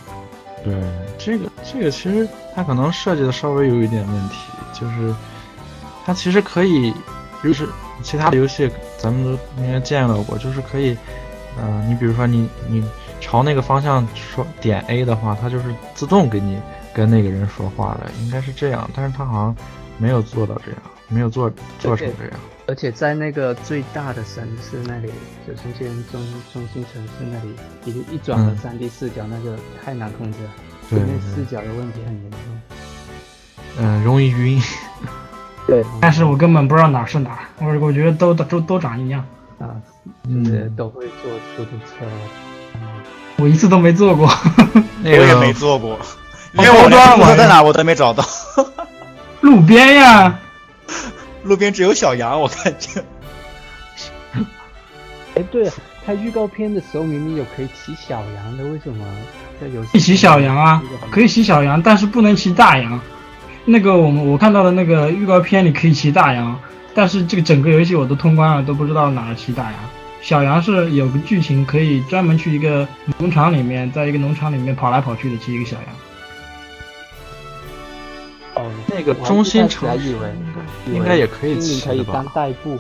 [0.64, 0.74] 对，
[1.18, 4.36] 这个这个其实它可能设计的稍微有一点问题，
[4.74, 5.14] 就是
[6.06, 6.94] 它其实可以，
[7.44, 7.68] 就是
[8.02, 10.98] 其他的游戏咱们都应该见到过，就是可以，
[11.60, 12.84] 嗯、你比如说你你
[13.20, 16.58] 朝那个方向说点 A 的话，它就是自动给你
[16.94, 19.56] 跟那个人说话了，应该是这样，但是它好像
[19.98, 22.34] 没有做到这样，没有做做成这样。
[22.68, 25.10] 而且在那个最大的城市那里，
[25.48, 26.22] 就中间中
[26.54, 27.56] 中心城市那里，
[27.86, 30.50] 一一转了嗯三 D 视角，那个太难控制了，
[30.90, 32.40] 对因为对视角的问题很严重。
[33.80, 34.62] 嗯、容易晕。
[35.66, 39.24] 对，但是我根本不知道哪是哪，我我觉得都都都长一样。
[39.60, 39.72] 啊，
[40.28, 42.06] 嗯就是都会坐出租车。
[43.38, 44.30] 我一次都没坐过。
[45.02, 45.98] 那 我也没坐过，
[46.54, 48.24] 因为我连我出租车在哪我都没找到，
[49.42, 50.40] 路边呀，
[51.44, 53.04] 路边只有小羊，我看见。
[55.36, 55.72] 哎，对了，
[56.06, 59.06] 他预告片的时候明明有可以骑小羊的，为什么
[59.62, 63.00] 在游戏骑小羊啊，可以骑小羊，但是不能骑大羊。
[63.66, 66.60] 那个我们我看到的那个预告片里可以骑大羊，
[66.96, 69.74] 但是这个整个游戏我都通关了，都不知道哪儿骑大羊。
[70.22, 72.88] 小羊是有个剧情可以专门去一个
[73.20, 75.86] 农场里面，在一个农场里面跑来跑去的骑一个小羊。
[78.58, 80.36] 哦，那个中心城市以为
[80.94, 82.78] 应该也可以你骑可以当代步。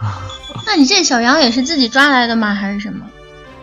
[0.66, 2.54] 那你这小羊也是自己抓来的吗？
[2.54, 3.06] 还是什么？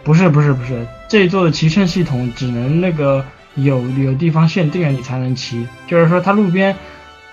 [0.03, 3.23] 不是不是不是，这一座的骑乘系统只能那个
[3.55, 6.75] 有有地方限定了你才能骑，就是说它路边，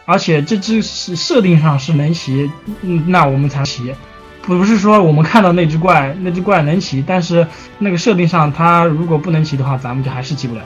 [0.04, 2.50] 而且这只是设定上是能骑，
[2.82, 3.94] 嗯，那我们才骑，
[4.42, 7.46] 不是说我们看到那只怪，那只怪能骑，但是
[7.78, 10.62] 那个设定上它如果不能骑的话，咱们就还是骑不了。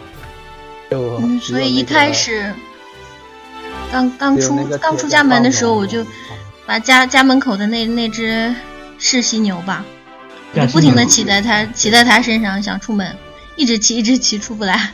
[0.90, 2.52] 就嗯，所以一开始
[3.92, 6.04] 刚刚出刚出家门的时候，我就
[6.66, 8.54] 把家家门口的那那只
[8.98, 9.84] 是犀牛吧，
[10.54, 13.16] 我亚犀牛就不停的骑在它骑在它身上，想出门，
[13.56, 14.92] 一直骑一直骑出不来。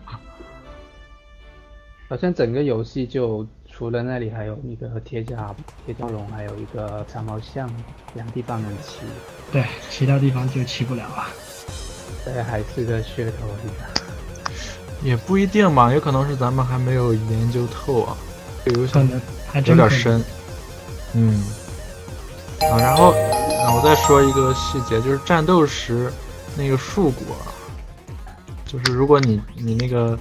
[2.10, 7.68] 好像整个游戏就除了那里还有一个铁甲铁甲龙，还有一个长毛象，
[8.14, 9.00] 两地方能骑，
[9.52, 11.26] 对，其他地方就骑不了了。
[12.24, 13.90] 这还是个噱头而已啊。
[15.04, 18.18] 也不一定吧，有可能是咱们还没有研究透啊，
[18.64, 18.94] 这个游戏
[19.52, 20.24] 还有点深。
[21.14, 21.44] 嗯，
[22.62, 26.12] 啊，然后啊，我再说一个细节，就是战斗时
[26.56, 27.36] 那个树果，
[28.66, 30.18] 就是如果你你那个，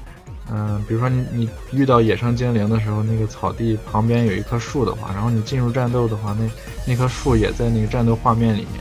[0.50, 6.50] 嗯、比如说你你遇到野生精灵的时候，那个草地旁边有一棵树的话，然后你进入战斗的话，那
[6.84, 8.80] 那棵树也在那个战斗画面里面。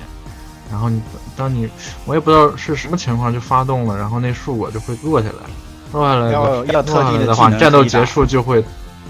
[0.69, 1.01] 然后你
[1.35, 1.69] 当你
[2.05, 5.45] 我也不知道是什么情况就发动了，然后那树果就会落下来，
[5.91, 8.63] 落下来要要特定的落下来的话，战斗结束就会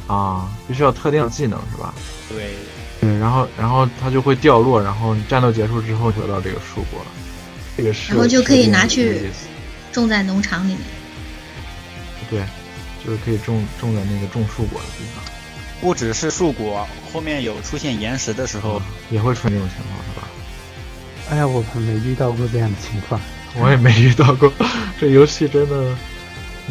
[0.07, 1.93] 啊，必须要特定的技能是吧？
[2.29, 2.49] 对，
[2.99, 6.99] 对，然后然后它就会掉落，然后你战斗结束之后得到这个树果，
[7.77, 9.29] 这个是然后就可以拿去
[9.91, 10.79] 种在农场里面。
[12.29, 12.41] 对，
[13.05, 15.23] 就是可以种种在那个种树果的地方，
[15.81, 20.27] 不只是树果，后面有出现岩石的时候，也会出现这种情况是吧？
[21.29, 23.19] 哎呀，我还没遇到过这样的情况。
[23.57, 24.51] 我也没遇到过，
[24.97, 25.93] 这游戏真的，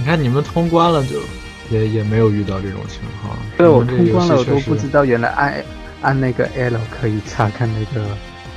[0.01, 1.21] 你看你们通关了就
[1.71, 3.37] 也也没有遇到这种情况。
[3.59, 5.63] 对，我通关了，我都不知道原来按
[6.01, 8.07] 按那个 L 可以查看那个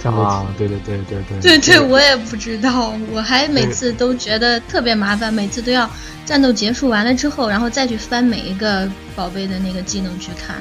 [0.01, 5.89] 战斗啊机。，对对对对对对对，我也不知道，我还每次都觉得特别麻烦，每次都要
[6.25, 10.55] 战斗结束完了之后，然后再去翻每一个宝贝的那个技能去看。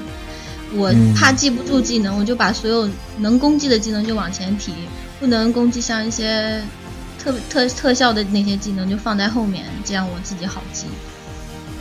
[0.75, 4.73] 我嗯怕记不住技能，我就把所有能攻击的技能就往前提，
[5.21, 6.61] 不能攻击像一些
[7.23, 10.87] 特特特效的那些技能就放在后面，这样我自己好记。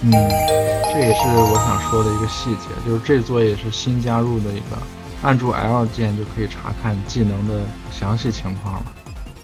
[0.03, 4.77] 嗯，这也是我想说的一个细节，就是这座也是新加入的一个，
[5.23, 8.85] 按住 L 键就可以查看技能的详细情况了，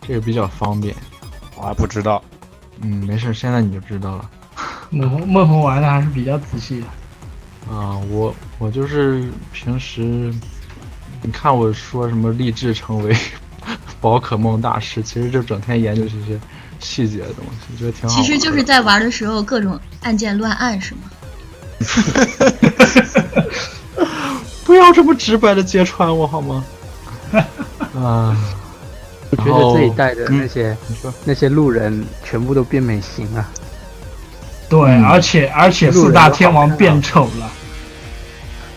[0.08, 0.96] 这个比较方便。
[1.56, 2.24] 我还不知道。
[2.82, 4.30] 嗯，没事，现在你就知道了。
[4.92, 7.74] 孟红孟红玩的还是比较仔细的。
[7.74, 10.32] 啊，我我就是平时，
[11.24, 13.16] 你看我说什么立志成为
[14.00, 16.40] 宝可梦大师，其实就整天研究这些
[16.80, 18.22] 细节的东西，觉得挺好的。
[18.22, 21.02] 其实就是在玩的时候各种按键乱按，是吗？
[24.66, 26.66] 不要这么直白的揭穿我好吗？
[27.96, 28.36] 啊，
[29.32, 33.48] 我觉得这一代的嗯那些、你说那些路人全部都变美型了。
[34.70, 37.52] 对，嗯而且而且四大天王变丑了。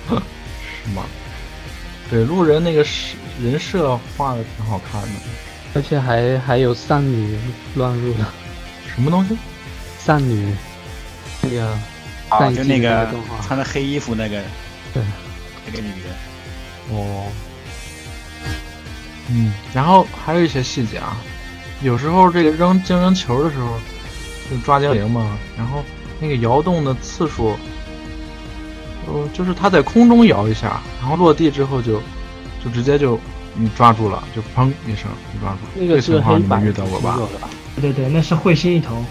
[0.85, 1.03] 是吗？
[2.11, 5.09] 对，路人那个是人设画的挺好看的。
[5.73, 7.39] 而且还还有善女
[7.77, 8.33] 乱入了，
[8.93, 9.37] 什么东西？
[10.01, 10.53] 善女，
[11.43, 11.79] 那个
[12.29, 13.09] 啊，就那个
[13.47, 14.43] 穿着黑衣服那个
[14.93, 15.01] 对，
[15.67, 16.11] 那个女的。
[16.93, 17.31] 哦，
[19.29, 21.17] 嗯，然后还有一些细节啊，
[21.83, 23.79] 有时候这个扔精灵球的时候，
[24.51, 25.85] 就抓精灵嘛，然后
[26.19, 27.57] 那个摇动的次数，
[29.07, 32.03] 呃，就是它在空中摇一下，然后落地之后就
[32.65, 33.19] 就直接就
[33.55, 35.59] 你抓住了，就砰一声就抓住。
[35.75, 37.19] 这那个是情况你们黑板遇到过吧？
[37.81, 39.05] 对对，那是彗星一头。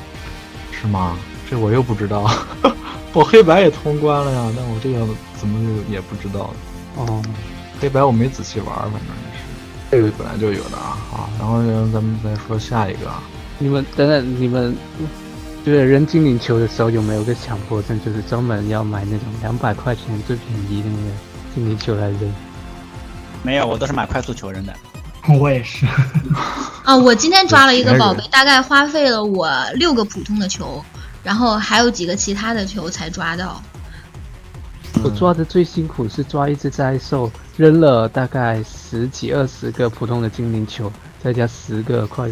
[0.72, 1.18] 是吗？
[1.50, 2.30] 这我又不知道，
[3.12, 5.00] 我黑白也通关了呀，但我这个
[5.36, 6.54] 怎么就也不知道？
[6.96, 7.22] 哦，
[7.82, 9.44] 黑白我没仔细玩，反正也是，
[9.90, 10.96] 这个本来就有的啊。
[11.10, 13.24] 好，然后呢，咱们再说下一个啊。
[13.58, 14.76] 你们等等，你们
[15.66, 21.12] 就是扔精灵球的时候有没有个强迫症，就是专门要买那种两百块钱最便宜的那个
[21.56, 22.34] 精灵球来扔？
[23.44, 24.74] 没有，我都是买快速球扔的。
[25.40, 25.86] 我也是。
[26.84, 30.84] 啊，我今天抓了一个宝贝，大概花费了我六个普通的球，
[31.24, 33.62] 然后还有几个其他的球才抓到。
[35.04, 40.92] 我抓的最辛苦是抓一只灾兽，扔了大概十几二十个普通的精灵球，
[41.24, 42.30] 再加十个快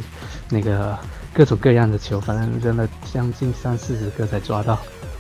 [0.49, 0.97] 那个
[1.33, 4.77] 各种各样的球，反正扔了将近三四十个才抓到。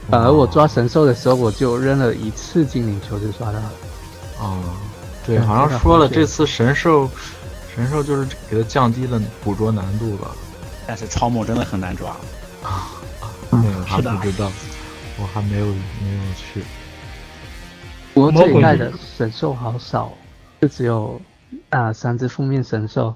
[0.09, 3.71] 反而我抓神兽的时候，我就扔了一次精灵球就抓到了。
[4.39, 4.59] 哦，
[5.27, 7.07] 对，好像说了，这次神兽，
[7.75, 10.31] 神兽就是给它降低了捕捉难度吧。
[10.87, 12.15] 但是超梦真的很难抓。
[13.49, 14.49] 那个还是的不知道，
[15.19, 16.63] 我还没有没有去。
[18.13, 20.13] 我这一代的神兽好少，
[20.61, 21.21] 就只有
[21.69, 23.13] 啊三只封面神兽。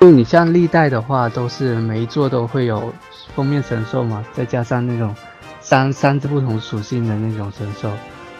[0.00, 2.92] 就你像历代的话，都是每一座都会有
[3.34, 5.14] 封面神兽嘛，再加上那种
[5.60, 7.90] 三三只不同属性的那种神兽，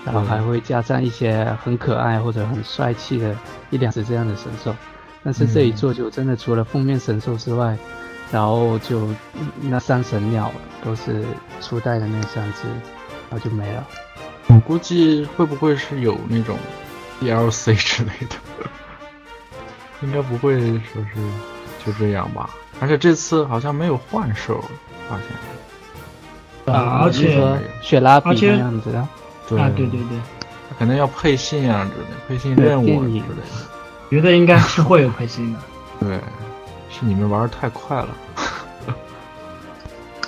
[0.05, 3.35] 然后还会加上一些很可爱或者很帅气的
[3.71, 4.75] 一两只这样的神兽。
[5.23, 7.77] 但是这一座就真的除了封面神兽之外，
[8.31, 10.53] 然后就嗯那三神鸟
[10.85, 11.25] 都是
[11.61, 12.69] 初代的那三只，
[13.31, 13.87] 然后就没了。
[14.49, 16.59] 我估计会不会是有那种
[17.23, 18.37] DLC 之类的？
[20.03, 22.51] 应该不会说是就这样吧。
[22.81, 24.63] 而且这次好像没有幻兽，
[25.09, 26.75] 发现。
[26.75, 29.09] 啊而且雪拉比那样子的，
[29.49, 30.19] 对啊，对对对，
[30.69, 33.35] 他肯定要配信啊之类，配信任务之类的。
[34.11, 35.59] 觉得应该是会有配信的。
[36.01, 36.17] 对，
[36.91, 38.09] 是你们玩的太快了。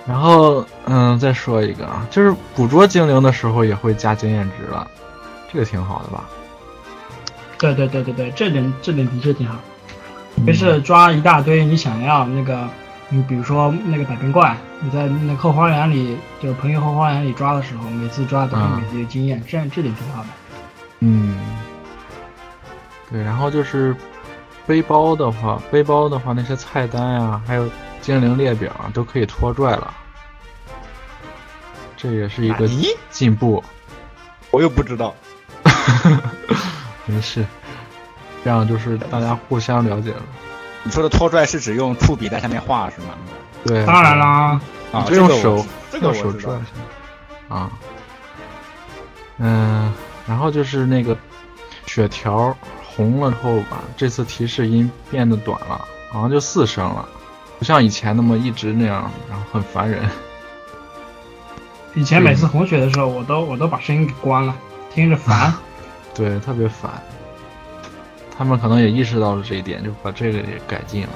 [0.06, 4.88] 然后，嗯，再说一个啊，就是捕捉精灵的时候也会加经验值了，
[5.52, 6.24] 这个挺好的吧？
[7.58, 9.56] 对对对对对，这点这点的确挺好。
[10.44, 12.68] 没事抓一大堆你想要那个，
[13.08, 20.28] 你比如说那个百变怪，你在那后花园里，就是朋友后花园里抓的时候，每次抓都会啊每次有经验，这样这点挺好的。
[21.00, 21.38] 嗯，
[23.10, 23.94] 对，然后就是
[24.66, 27.68] 背包的话，背包的话那些菜单呀、还有
[28.00, 29.94] 精灵列表啊，都可以拖拽了，
[31.96, 33.62] 这也是一个咦，进步。
[34.50, 35.14] 我又不知道。
[37.06, 37.44] 没事，
[38.42, 40.22] 这样就是大家互相了解了。
[40.86, 43.08] 你说的拖拽是指用触笔在上面画是吗？
[43.64, 44.60] 对，当然啦，
[44.92, 46.58] 啊，就用手这个我知这个手拽一。
[47.48, 47.70] 下啊。
[49.38, 49.92] 嗯，
[50.28, 51.16] 然后就是那个
[51.86, 57.08] 血条红了之后吧，这次提示音变得短了，好像就四声了，
[57.58, 60.08] 不像以前那么一直那样，然后很烦人。
[61.94, 64.54] 以前每次红血的时候，我都我都把声音给关了，
[64.94, 65.52] 听着烦。
[66.14, 66.92] 对，特别烦。
[68.38, 71.08] 他们可能也意识到了这一点，就把这个也改进了。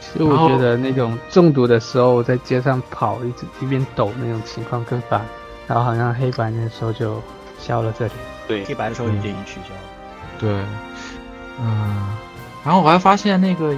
[0.00, 5.24] 其实我觉得那种中毒的时候在街上跑，一直一边抖那种情况更烦。
[5.66, 7.22] 然后好像黑白那时候就
[7.58, 8.12] 消了这里。
[8.46, 9.80] 对，黑白的时候已经取消了。
[10.38, 10.50] 对，
[11.60, 12.16] 嗯，
[12.64, 13.74] 然后我还发现那个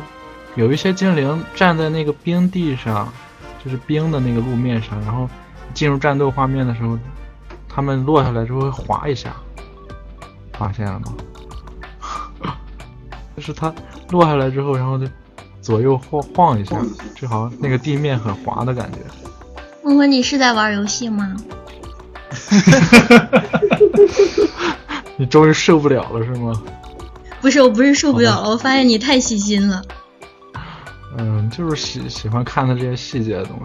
[0.55, 3.13] 有一些精灵站在那个冰地上，
[3.65, 5.29] 就是冰的那个路面上，然后
[5.75, 6.97] 进入战斗画面的时候，
[7.69, 9.35] 他们落下来之后会滑一下，
[10.53, 11.07] 发现了吗？
[13.41, 13.75] 就是它
[14.11, 15.07] 落下来之后，然后就
[15.63, 16.77] 左右晃晃一下，
[17.15, 18.99] 就好像那个地面很滑的感觉。
[19.83, 21.35] 问问，你是在玩游戏吗？
[25.17, 26.53] 你终于受不了了是吗？
[27.41, 29.83] 不是，我不是受不了了，我发现你太细心了。
[31.17, 33.65] 嗯，就是喜喜欢看的这些细节的东西。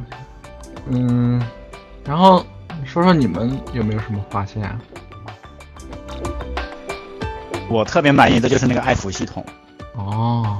[0.87, 1.45] 嗯，
[2.05, 2.45] 然后
[2.85, 4.79] 说说你们有没有什么发现啊？
[7.67, 9.45] 我特别满意的就是那个爱抚系统，
[9.97, 10.57] 哦，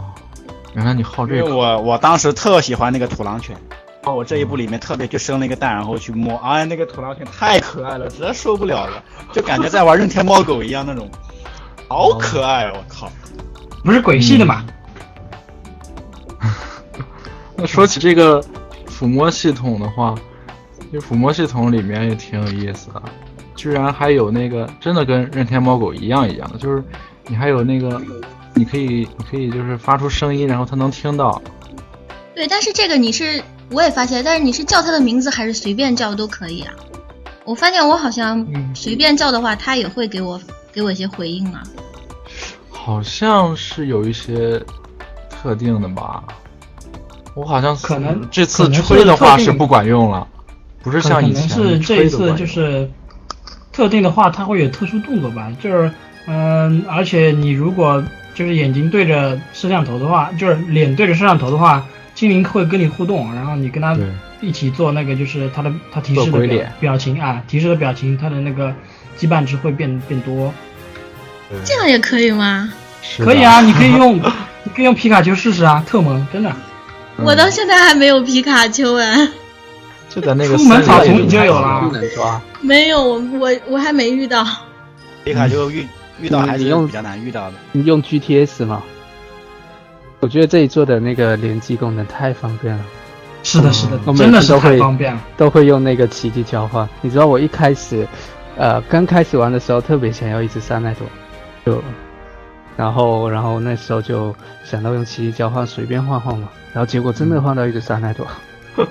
[0.73, 1.55] 原来你好因为这个。
[1.55, 3.55] 我我当时特喜欢那个土狼犬，
[4.01, 11.09] 然后我这一部里面特别去生了一个蛋，然后去摸，哎，那个土狼犬太可爱了，实在受不了了，就感觉在玩任天猫狗一样那种，
[11.88, 13.09] 好可爱，我靠！
[13.83, 14.65] 不是鬼系的嘛？
[17.57, 18.43] 那说起这个
[18.88, 20.15] 抚摸系统的话，
[20.91, 23.01] 这抚摸系统里面也挺有意思的，
[23.55, 26.83] 居然还有那个真的跟任天猫狗一样一样的，就是
[27.27, 28.01] 你还有那个，
[28.56, 31.41] 你可以你可以就是发出声音，然后它能听到。
[32.34, 36.74] 对，但是这个你是我也发现，但是你是叫它的名字还是随便叫都可以啊？
[37.43, 40.39] 我发现我好像随便叫的话，它也会给我
[40.74, 41.62] 给我一些回应啊。
[42.72, 44.62] 好像是有一些
[45.30, 46.24] 特定的吧，
[47.36, 50.28] 我好像可能这次吹的话是不管用了，
[50.82, 52.89] 不是像以前可能是这一次就是
[53.72, 55.51] 特定的话，它会有特殊动作吧？
[55.62, 55.91] 就是
[56.28, 58.03] 嗯，而且你如果
[58.36, 61.83] 就是眼睛对着摄像头的话，就是脸对着摄像头的话，
[62.13, 63.97] 精灵会跟你互动，然后你跟他
[64.41, 68.71] 一起做那个，就是他的他提示的表表情啊，提示的表情，他的那个
[69.17, 70.53] 羁绊值会变变多。
[71.63, 72.71] 这样也可以吗？
[73.19, 76.51] 可以啊，你可以用，你可以用皮卡丘试试啊，特萌，真的。
[77.17, 79.27] 我到现在还没有皮卡丘哎。
[80.09, 81.91] 就在那个出门草丛里就有了。
[82.61, 84.45] 没有，我我我还没遇到。
[85.23, 85.86] 皮卡丘遇
[86.22, 87.53] 遇到还是比较难遇到的。
[87.72, 88.84] 你用 GTS 吗？
[90.20, 92.86] 我觉得这一座的那个联机功能太方便了。
[93.43, 95.22] 是的，是的，真的是太方便了。
[95.38, 96.88] 都会用那个奇迹交换。
[97.01, 98.07] 你知道我一开始，
[98.57, 101.07] 呃，刚开始玩的时候特别想要一只三奈朵。
[101.66, 101.84] 就，
[102.78, 108.28] 然后，然后那时候就想到用奇迹交换随便换换嘛，然后结果真的换到一只三奈朵，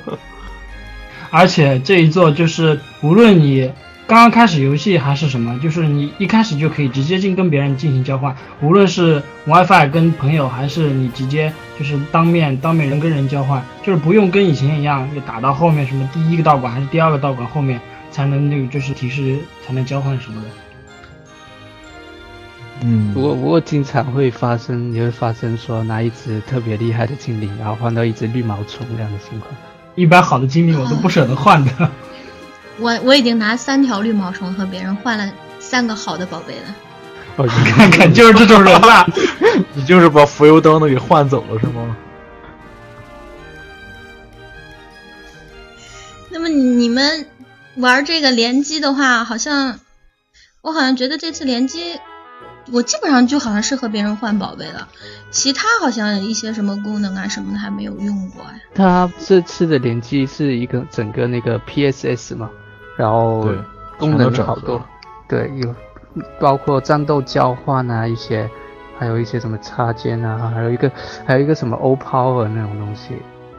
[1.30, 3.72] 而且这一座就是无论你
[4.06, 17.80] 刚刚开始游戏还是什么，就是你一开始就可以直接进跟别人进行交换，无论是 WiFi 跟朋友，还是你直接就是当面当面人跟人交换，就是不用跟以前一样，就打到后面什么第一个道馆还是第二个道馆后面
[18.10, 20.48] 才能那个就是提示才能交换什么的。
[22.82, 29.50] 嗯，不过不过经常会发生，也会发生说拿一只特别厉害的精灵，然后换到一只绿毛虫这样的情况。
[29.94, 31.90] 一般好的精灵我都不舍得换的。
[32.78, 36.74] 我我已经拿三条绿毛虫和别人换了三个好的宝贝了。
[37.36, 39.06] 哦，你 看看，就是这种人吧。
[39.74, 41.96] 你就是把浮游灯都给换走了是吗？
[46.30, 47.26] 那么你们
[47.76, 49.78] 玩这个联机的话，好像
[50.62, 51.98] 我好像觉得这次联机。
[52.72, 54.88] 我基本上就好像是和别人换宝贝了，
[55.30, 58.58] 其他好像一些什么功能啊什么的还没有用过哎。
[58.74, 62.48] 它这次的联机是一个整个那个 PSS 嘛，
[62.96, 63.48] 然后
[63.98, 64.82] 功能好多，
[65.28, 65.74] 对，有
[66.40, 68.48] 包括战斗交换啊一些，
[68.98, 70.90] 还有一些什么插件啊，还有一个
[71.26, 73.16] 还有一个什么 O Power 那种东西，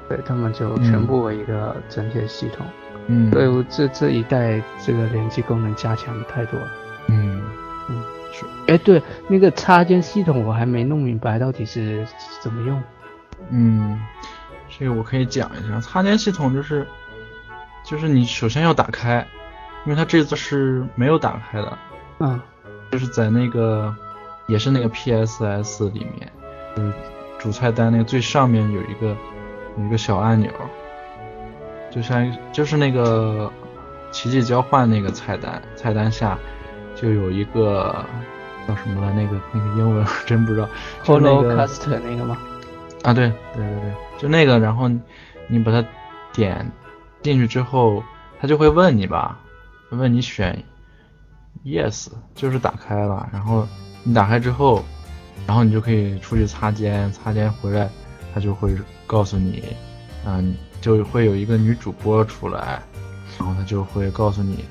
[0.07, 2.65] 对他们就全部为一个整体的系统。
[3.07, 6.67] 嗯，对，这这一代这个联机功能加强的太多了。
[7.07, 7.41] 嗯。
[8.67, 12.05] 哎，对，那个插件系统我还没弄明白到底是
[12.41, 12.83] 怎么用。
[13.49, 13.97] 嗯，
[14.67, 16.85] 这个我可以讲一下，插件系统就是，
[17.85, 19.25] 就是你首先要打开，
[19.85, 21.77] 因为它这次是没有打开的。
[22.19, 22.41] 嗯。
[22.91, 23.93] 就是在那个，
[24.47, 26.31] 也是那个 PSS 里面，
[26.75, 26.93] 就是
[27.39, 29.15] 主菜单那个最上面有一个
[29.77, 30.51] 有一个小按钮，
[31.91, 33.51] 就像就是那个
[34.11, 36.37] 奇迹交换那个菜单，菜单下。
[36.95, 38.05] 就有一个
[38.65, 40.65] 叫什么了，那个那个英文 真不知道。
[41.03, 42.37] Holocast 那个吗？
[43.03, 44.57] 啊，对对对对，就那个。
[44.57, 44.89] 然后
[45.49, 45.85] 你把它
[46.31, 46.71] 点
[47.25, 48.03] 进去之后，
[48.39, 49.39] 他就会问你吧，
[49.89, 50.63] 问你选
[51.65, 53.27] Yes，就是打开了。
[53.33, 53.67] 然后
[54.03, 54.85] 你打开之后，
[55.47, 57.89] 然后你就可以出去擦肩，擦肩回来，
[58.31, 59.63] 他就会告诉你，
[60.23, 62.79] 嗯，就会有一个女主播出来，
[63.39, 64.63] 然后他就会告诉你。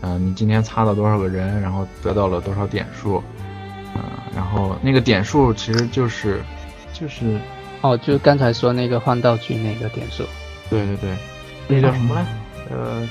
[0.00, 3.22] 嗯，你今天擦了多少个人，然后得到了多少点数？
[3.94, 4.02] 嗯，
[4.34, 6.40] 然后那个点数其实就是，
[6.94, 7.38] 就是，
[7.82, 10.24] 哦，就刚才说那个换道具那个点数。
[10.70, 11.16] 对对对，
[11.70, 12.26] 那叫什么来？
[12.70, 13.08] 呃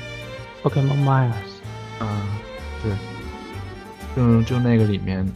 [0.63, 1.33] ，Pokemon Miles。
[1.99, 2.07] 嗯，
[2.83, 2.91] 对，
[4.15, 5.27] 就就那个里面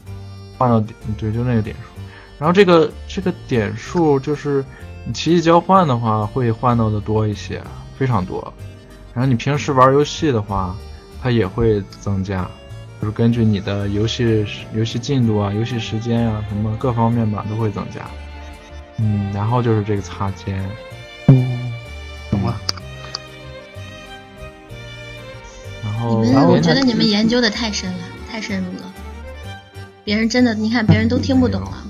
[0.58, 2.02] 换到点，对，就那个点数。
[2.38, 4.64] 然后这个这个点数就是
[5.06, 7.62] 你奇迹交换的话会换到的多一些，
[7.98, 8.54] 非常多。
[9.14, 10.76] 然后你平时玩游戏的话。
[11.26, 12.46] 它也会增加，
[13.00, 18.02] 就是根据你的游戏游戏进度啊、游戏时间啊什么各方面吧，都会增加。
[18.98, 20.70] 嗯，然后就是这个擦肩。
[26.04, 28.00] 后，你们我觉得你们研究的太深了，
[28.30, 28.94] 太深入了。
[30.04, 31.84] 别人真的，你看别人都听不懂啊。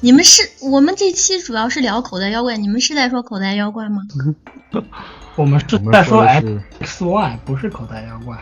[0.00, 4.02] 你们是我们这期主要是聊口袋妖怪，你们是在说口袋妖怪吗？
[5.36, 6.20] 我们是在说
[6.80, 8.36] X Y，不是口袋妖怪，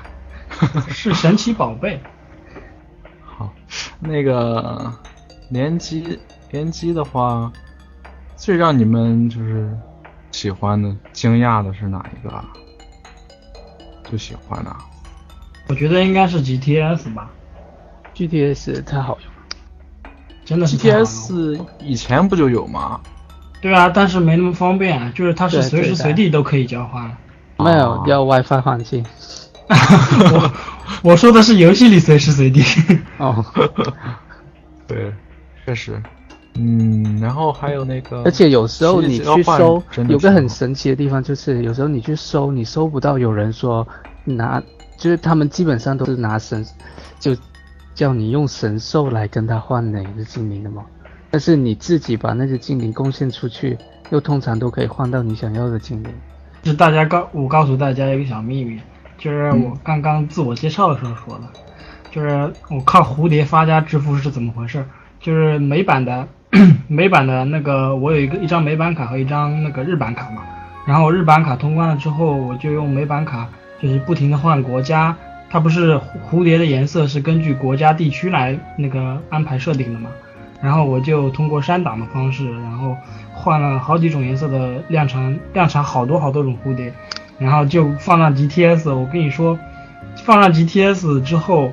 [0.89, 2.01] 是神奇宝贝。
[3.23, 3.53] 好，
[4.01, 4.93] 那个
[5.51, 6.19] 联机
[6.51, 7.53] 联机的话，
[8.37, 9.71] 最让你们就是
[10.33, 12.49] 喜欢的、惊讶的是哪一个啊？
[14.11, 14.77] 最喜欢的？
[15.69, 17.31] 我觉得应该是 GTS 吧。
[18.15, 20.13] GTS 太好用了，
[20.45, 23.01] 真的是 GTS 以前不就有吗？
[23.63, 27.17] 对啊，但是没那么方便啊，就是它是随时随地都可以交换。
[27.59, 29.05] 没有，要 WiFi 换机。
[29.71, 30.53] 我
[31.03, 32.63] 我说的是游戏里随时随地。
[33.19, 33.45] 哦，
[34.89, 35.13] 对，
[35.65, 36.03] 确实。
[36.63, 43.87] 嗯，然后还有那个，而且有时候你去搜，有个很神奇的地方，就是有时候你去搜，你搜不到有人说
[44.25, 44.63] 拿，
[44.99, 46.63] 就是他们基本上都是拿神，
[47.19, 47.35] 就
[47.95, 50.85] 叫你用神兽来跟他换哪个精灵的嘛。
[51.31, 53.79] 但是你自己把那些精灵贡献出去，
[54.11, 56.13] 又通常都可以换到你想要的精灵。
[56.63, 58.79] 就大家告我告诉大家一个小秘密，
[59.17, 61.45] 就是我刚刚自我介绍的时候说的，
[62.11, 64.85] 就是我靠蝴蝶发家致富是怎么回事？
[65.21, 66.29] 就是美版的。
[66.89, 70.43] 美版的那个，我有一个一张美版卡和一张那个日版卡嘛，
[70.85, 73.49] 然后日版卡通关了之后，我就用美版卡，
[73.81, 75.17] 就是不停的换国家，
[75.49, 80.11] 它不是蝴蝶的颜色是根据国家地区来那个安排设定的嘛，
[80.61, 82.97] 然后我就通过删档的方式，然后
[83.33, 86.93] 换了好几种颜色的量产量产好多好多种蝴蝶，
[87.39, 89.57] 然后就放上 GTS，我跟你说，
[90.25, 91.73] 放上 GTS 之后。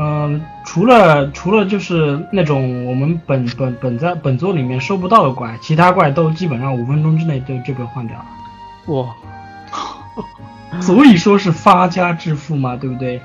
[0.00, 8.24] 嗯，除了除了就是那种我们本本本在本作里面收不到的怪，其他怪都基本上五分钟之内就就被换掉了。
[8.94, 9.12] 哇，
[10.80, 13.20] 所以说是发家致富嘛，对不对？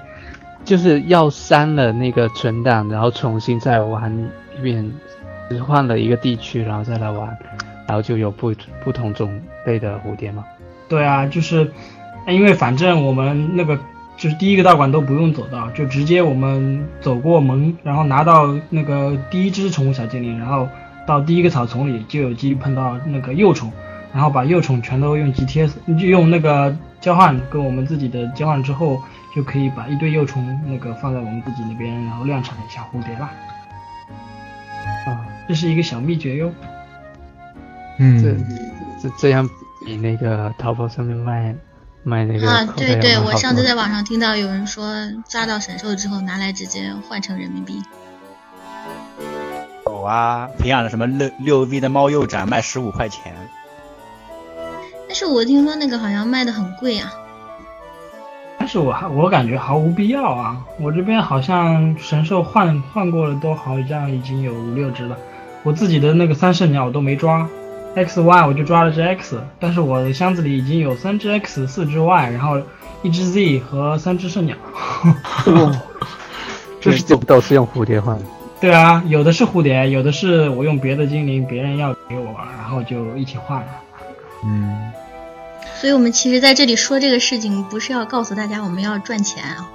[0.66, 4.12] 就是要删了那个存档，然后重新再玩
[4.58, 4.92] 一遍，
[5.52, 7.38] 只换了一个地区，然后再来玩，
[7.88, 8.52] 然后就有不
[8.84, 10.44] 不同种类的蝴蝶嘛。
[10.90, 11.72] 对啊，就是
[12.28, 13.78] 因为反正我们那个。
[14.24, 20.66] 就是第一个道馆都不用走到，就直接我们走过门，然后拿到那个第一只宠物小精灵，然后
[21.06, 23.70] 到第一个草丛里就有机碰到那个幼虫，
[24.14, 28.98] 然后把幼虫全都用 GTS 就用那个交换跟我们自己的交换之后，
[29.36, 33.30] 就可以把一堆幼虫那个放在我们自己那边，然后量产一下蝴蝶啦。
[35.06, 35.20] 啊，
[35.50, 36.50] 这是一个小秘诀哟。
[37.98, 39.50] 嗯，这这这样
[39.86, 41.54] 比那个淘宝上面卖。
[42.04, 44.86] 卖那个啊，对对，我上次在网上听到有人说，
[45.28, 47.82] 抓到神兽之后拿来直接换成人民币。
[49.86, 53.34] 有啊，培养的什么六六 V 的猫鼬斩卖十五块钱。
[55.08, 57.14] 但是我听说那个好像卖的很贵啊。
[58.58, 65.18] 但是我还我感觉毫无必要啊，我这边好像神兽换换过了都好像已经有五六只了，
[65.64, 67.47] 我自己的那个三圣鸟我都没抓。
[67.96, 72.60] X Y 我就抓了只 X，但是我的箱子里已经有三只 X、四只 Y，然后
[73.02, 74.58] 一只 Z 和三只圣鸟。
[76.82, 78.26] 这是都是用蝴蝶换的。
[78.60, 83.68] 对啊，有的是蝴蝶，有的是我用别的精灵，别人要给我，然后就一起换了。
[84.46, 84.91] 嗯。
[85.80, 89.70] 所以我们其实在这里说这个事情，不是要告诉大家我们要赚钱啊。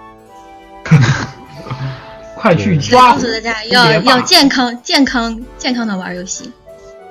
[2.35, 3.13] 快去抓！
[3.13, 6.51] 告诉大家要要健康、健康、健康的玩游戏。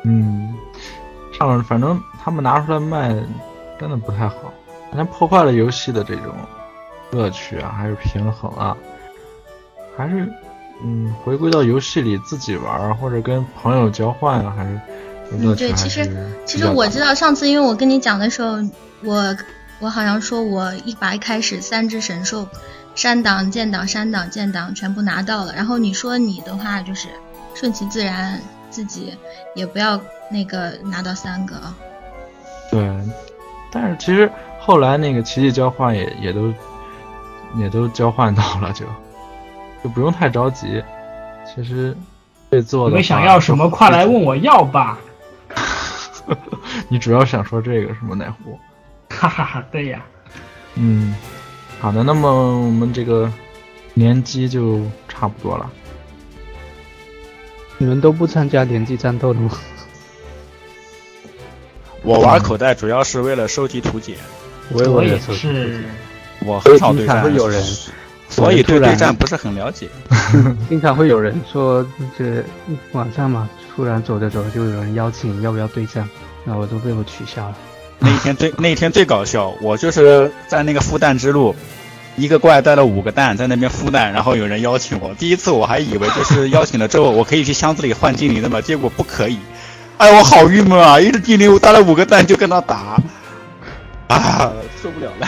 [0.04, 0.47] 嗯。
[1.38, 3.16] 上反正他们拿出来卖，
[3.80, 4.54] 真的不太好，
[4.90, 6.34] 好像破坏了游戏的这种
[7.12, 8.76] 乐趣啊，还是平衡啊，
[9.96, 10.32] 还是
[10.84, 14.80] 嗯，回归到游戏里自己玩或者跟朋友交换啊，还是
[15.32, 16.10] 嗯，对，其实
[16.46, 18.58] 其实我知道上次因为我跟你讲的时候，
[19.04, 19.36] 我
[19.80, 22.48] 我好像说我一把一开始三只神兽，
[22.96, 27.08] 删档建档删档建档全部拿到了，然后你说你的话就是
[27.54, 28.42] 顺其自然。
[28.70, 29.18] 自己
[29.56, 31.76] 也不要那个拿到三个啊。
[32.72, 32.82] 对，
[33.72, 36.54] 但是其实后来那个奇迹交换也也都
[37.56, 38.86] 也都交换到了，就
[39.84, 40.84] 就不用太着急。
[41.46, 41.96] 其实
[42.52, 44.98] 这做的，你们想要什么，快来问我要吧。
[46.90, 48.60] 你主要想说这个是吗，奶壶？
[49.10, 50.02] 哈哈哈，对呀。
[50.76, 51.16] 嗯，
[51.80, 52.30] 好的，那么
[52.62, 53.32] 我们这个
[53.94, 55.70] 联机就差不多了。
[57.78, 59.52] 你们都不参加联机战斗的吗？
[62.08, 64.16] 我玩口袋主要是为了收集图解。
[64.72, 65.84] 我也是。
[66.46, 67.62] 我很少对战，会有人，
[68.30, 69.90] 所以对对战不是很了解。
[70.70, 71.86] 经常会有人说，
[72.18, 72.42] 这
[72.94, 76.08] 晚上嘛，突然走着走着就有人邀请要不要对战，
[76.46, 77.58] 那我都被我取消了。
[78.00, 81.54] 那一天最那一天最搞笑，我就是在那个孵蛋之路。
[82.16, 85.14] 一个怪带了五个蛋在那边孵蛋，然后有人邀请我。
[85.16, 89.38] 第一次我还以为就是邀请了之后我可以去箱子里换精灵的嘛，结果不可以。
[89.98, 91.00] 哎，我好郁闷啊！
[91.00, 93.02] 一只精灵我带了五个蛋就跟他打，
[94.08, 95.28] 啊，受不了了。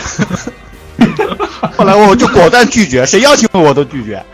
[1.76, 4.24] 后来我就果断拒绝，谁邀请我都拒绝，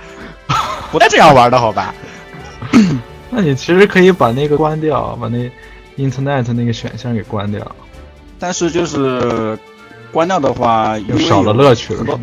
[0.92, 1.94] 不带这样玩的好吧？
[3.30, 5.50] 那你其实可以把那个关掉，把那
[5.96, 7.74] Internet 那个选项给关掉。
[8.38, 9.58] 但是就是
[10.12, 12.20] 关掉的话，又少了乐趣了。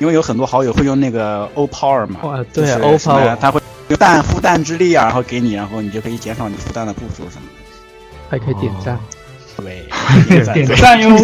[0.00, 3.61] 因为有很多好友会用那个 O Power 嘛，对啊，O Power，他会
[3.92, 8.98] 用弹孵弹之力啊，然后给你，然后你就可以减少你孵蛋的步数什么的，还可以点赞，
[9.56, 9.84] 对，
[10.54, 11.14] 点赞哟，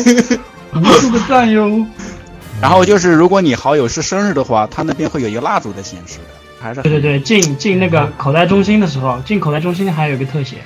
[0.75, 1.87] 无数个赞哟。
[2.61, 6.25] 然后就是如果你好友是生日的话，他那边会有一个蜡烛的显示的，
[6.61, 10.59] 还是对对对，进进那个口袋中心的时候，进口袋中心还有一个特写，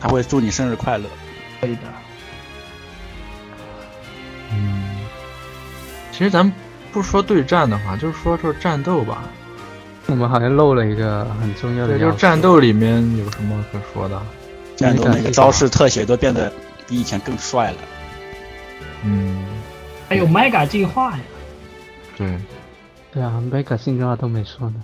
[0.00, 1.04] 他会祝你生日快乐，
[1.60, 1.82] 可以的。
[4.52, 4.82] 嗯，
[6.10, 6.52] 其实咱们。
[6.90, 9.22] 不说对战的话，就是说说战斗吧。
[10.08, 14.20] 我们好像漏了一个很重要的，就是战斗里面有什么可说的？
[14.74, 16.52] 战斗那个招式特写都变得
[16.86, 17.78] 比以前更帅了。
[19.04, 19.44] 嗯，
[20.08, 21.20] 还有 Mega 进化呀。
[22.16, 22.38] 对，
[23.12, 24.82] 对啊，Mega 进化都没说呢。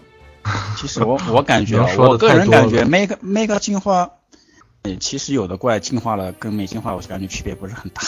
[0.76, 4.10] 其实我 我感觉，我个人感觉 Mega Mega 进化，
[5.00, 8.02] 其实有的怪进化了跟没进化，我感觉区别不是很大。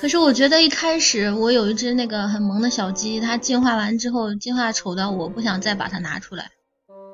[0.00, 6.50] 可是我觉得一开始我有一只那个很萌的小鸡，它进化完之后进化丑到我不想再把它拿出来。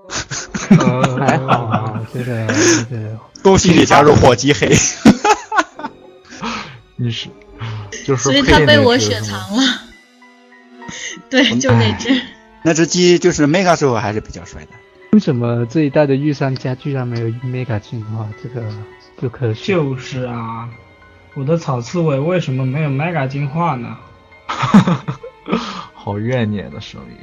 [1.18, 2.46] 还好啊，这个
[2.88, 3.18] 这个。
[3.42, 4.72] 恭喜你加入火鸡黑。
[6.94, 7.28] 你是
[8.06, 9.62] 就是所以它被我雪藏了。
[11.28, 12.22] 对，就那只。
[12.62, 14.68] 那只鸡就是 Mega 时候还是比较帅的。
[15.10, 18.28] 为什么这一代的御三家居然没有 Mega 进化？
[18.40, 18.64] 这个
[19.16, 19.72] 不可取。
[19.72, 20.68] 就是啊。
[21.36, 23.98] 我的草刺猬为什么没有 Mega 进化呢？
[25.92, 27.16] 好怨念的声音。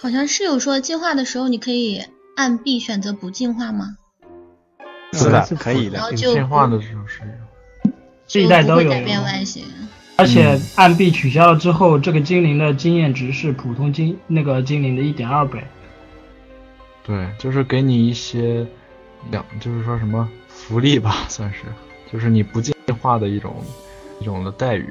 [0.00, 2.02] 好像是有说进化的时候你可以
[2.34, 3.98] 按 B 选择不进化吗？
[5.12, 5.98] 是的，可以的。
[5.98, 7.20] 然后就进化的时候是。
[8.26, 9.62] 这一代都有改变外形。
[10.16, 15.62] 而且按 B 取消了之后，这个精灵的经验值是普通精那个精灵的一点二倍。
[17.04, 18.66] 对，就是给你一些
[19.30, 21.58] 两，就是说什么福利吧，算是。
[22.12, 23.54] 就是你不进化的一种
[24.20, 24.88] 一种的待遇。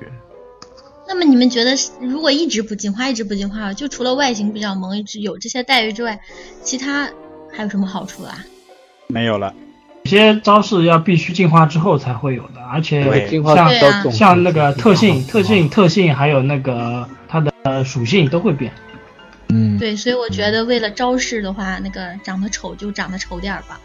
[1.08, 6.20] 那么你们觉得，如果一直不进化，一直不进化，就除了外形比较萌，一直有这些待遇之外，
[6.64, 7.10] 其他
[7.52, 8.38] 还有什么好处啊？
[9.08, 9.54] 没有了。
[10.04, 13.04] 有些招式要必须进化之后才会有的，而且
[13.56, 18.72] 像像那个特性、特性、特性，还有那个它的属性都会变。
[19.50, 23.80] 嗯，对，所以我觉得为了招式的话，那个长得丑就长得丑点吧。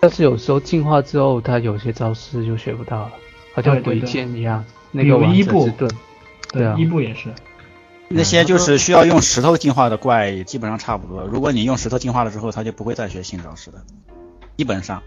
[0.00, 3.12] 但是有时候进化之后，他有些招式就学不到了，
[3.54, 5.90] 好像鬼剑一样，那个伊布盾，
[6.52, 7.28] 对啊，伊布也是。
[8.08, 11.22] 那些就是需要用石头进化的怪，基本上差不多。
[11.24, 13.80] 如果你用石头进化了之后，他就不会再学新招式的，
[14.56, 15.00] 基本上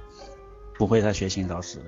[0.77, 1.85] 不会再学新招式的。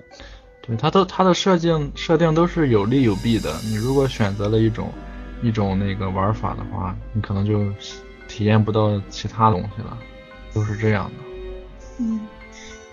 [0.62, 3.53] 对，它都它的设定设定都是有利有弊的。
[3.64, 4.91] 你如果选择了一种
[5.41, 7.64] 一种那个玩法的话，你可能就
[8.28, 9.97] 体验不到其他东西了，
[10.53, 11.12] 都是这样的。
[11.99, 12.20] 嗯。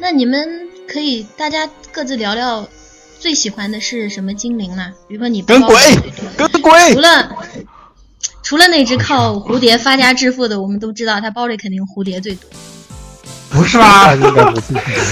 [0.03, 1.59] 那你们可以大家
[1.93, 2.69] 各自聊聊
[3.21, 4.91] 最喜欢的是什么精灵呢？
[5.07, 5.77] 比如说你跟鬼，
[6.37, 6.73] 跟鬼。
[6.93, 7.31] 除了
[8.43, 12.51] 除了那只靠蝴蝶发家致富的，我们都知道他包里肯定蝴蝶最多。
[13.51, 14.13] 不是吧？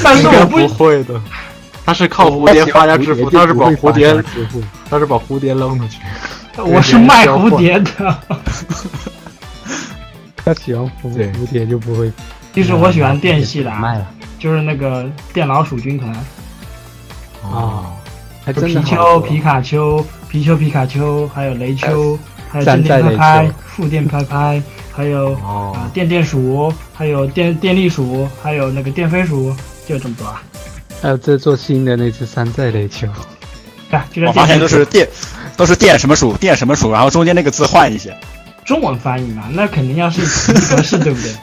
[0.02, 1.22] 但是我不会的，
[1.86, 4.20] 他是靠蝴蝶发家致富，他是把蝴蝶，
[4.90, 6.00] 他是把蝴蝶扔出去。
[6.56, 8.18] 我是卖蝴蝶的。
[10.44, 12.10] 他喜欢蝴蝶，蝴蝶就不会。
[12.52, 13.70] 其实我喜欢电系的。
[13.70, 14.14] 卖了。
[14.40, 16.10] 就是那个电老鼠军团
[17.44, 17.92] 啊，
[18.42, 22.18] 还皮丘、皮卡丘、皮丘、皮卡丘，还有雷丘，
[22.50, 29.54] 还有电电拍拍、负电拍拍，还有啊电电鼠，还有电电力鼠，还有那个电飞鼠，
[29.86, 30.24] 就这么多。
[30.26, 30.42] 啊。
[31.02, 33.06] 还有这座新的那只山寨雷丘，
[33.90, 35.08] 对，我发现都是电，
[35.56, 38.14] 都是电什么鼠，电什么鼠，然后中间那个字换一些。
[38.64, 41.34] 中文翻译嘛，那肯定要是合适，对不对？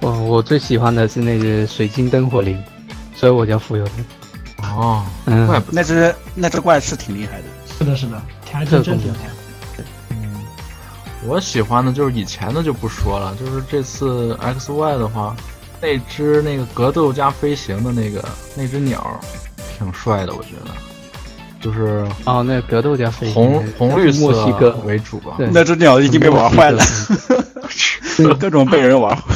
[0.00, 2.62] 我我最喜欢的是那只水晶灯火灵，
[3.14, 4.04] 所以我叫浮游灯。
[4.74, 7.44] 哦，嗯，那只那只怪是挺厉害的。
[7.78, 9.84] 是的，是的，还真挺厉害。
[10.10, 10.40] 嗯，
[11.26, 15.36] 我喜欢的就是以前的就不说了，就是这次 X Y 的话，
[15.80, 18.24] 那只那个格斗加飞行的那个
[18.54, 19.20] 那只鸟，
[19.78, 20.70] 挺帅的，我觉得。
[21.60, 25.36] 就是哦，那格斗加飞红红绿墨西哥为主吧。
[25.52, 26.82] 那只鸟已经被玩坏了，
[28.38, 29.34] 各种被人玩坏。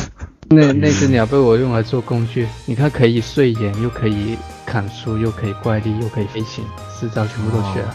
[0.53, 4.37] 那那只鸟被我用来做工具，你看可以碎岩，又可以
[4.67, 7.95] 砍树，又可以怪力，又可以飞行，四招全部都学了。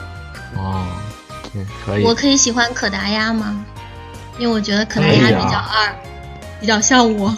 [0.55, 0.87] 哦，
[1.51, 2.03] 对，可以。
[2.05, 3.65] 我可以喜欢可达鸭吗？
[4.37, 5.93] 因为我觉得可达鸭比较二，
[6.61, 7.35] 比较像我。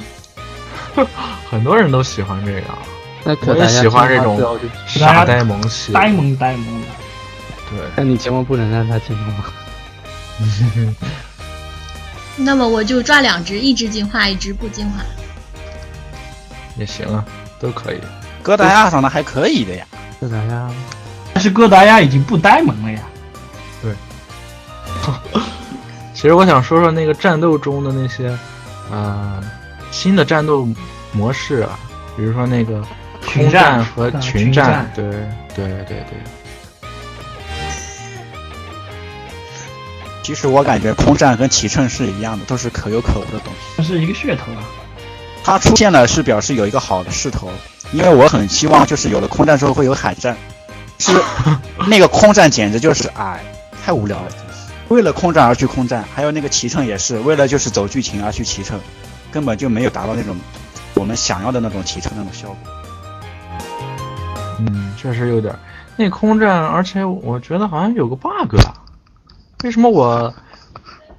[1.50, 2.62] 很多人都喜欢这个。
[3.24, 4.40] 那可达喜欢这种
[4.86, 6.88] 傻呆萌系，呆萌呆萌的。
[7.72, 9.52] 对，那你千万不能让它进化。
[12.38, 15.02] 那么我就抓两只，一只进化，一只不进化。
[16.78, 17.26] 也行啊，
[17.60, 18.00] 都可以。
[18.44, 19.86] 哥达亚长得还可以的呀，
[20.22, 20.70] 哥达亚，
[21.34, 23.00] 但是哥达亚已经不呆萌了呀。
[23.82, 23.92] 对。
[26.14, 28.38] 其实我想说说那个战斗中的那些，
[28.92, 29.42] 呃，
[29.92, 30.68] 新的战斗
[31.12, 31.78] 模式啊，
[32.16, 32.84] 比如说那个
[33.26, 35.06] 空战和群战，对
[35.56, 36.37] 对对对。
[40.28, 43.78] 其实我感觉空战跟骑乘是一样的，都是可有可无的东西。
[43.78, 44.60] 它是一个噱头啊。
[45.42, 47.50] 它出现了是表示有一个好的势头，
[47.94, 50.36] 因为我很希望就是有了空战之后会有海战，
[51.00, 51.14] 是
[51.88, 53.42] 那个空战简直就是哎
[53.86, 54.28] 太无聊了，
[54.90, 58.78] 为了空战而去空战，还有那个骑乘也是为了就是走剧情而去骑乘，
[59.32, 60.36] 根本就没有达到那种
[60.94, 62.58] 我们想要的那种骑乘那种效果。
[64.60, 65.56] 嗯，确实有点
[65.96, 68.58] 那空战，而且我觉得好像有个 bug。
[69.64, 70.34] 为什么我，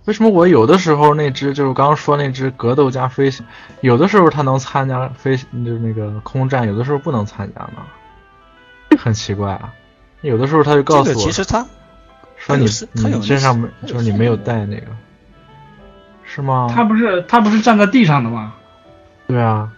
[0.05, 3.45] 为什么我有的时候那只就是刚刚说那只格斗加飞行，
[3.80, 8.97] 有的时候它能参加飞就是那个空战，有的时候不能参加呢？
[8.99, 9.72] 很奇怪啊！
[10.22, 11.64] 有的时候他就告诉我，其实他
[12.36, 14.86] 说你你身上没就是你没有带那个，
[16.24, 16.72] 是吗？
[16.74, 18.55] 他不是他不是站在地上的吗？
[19.26, 19.70] 对啊，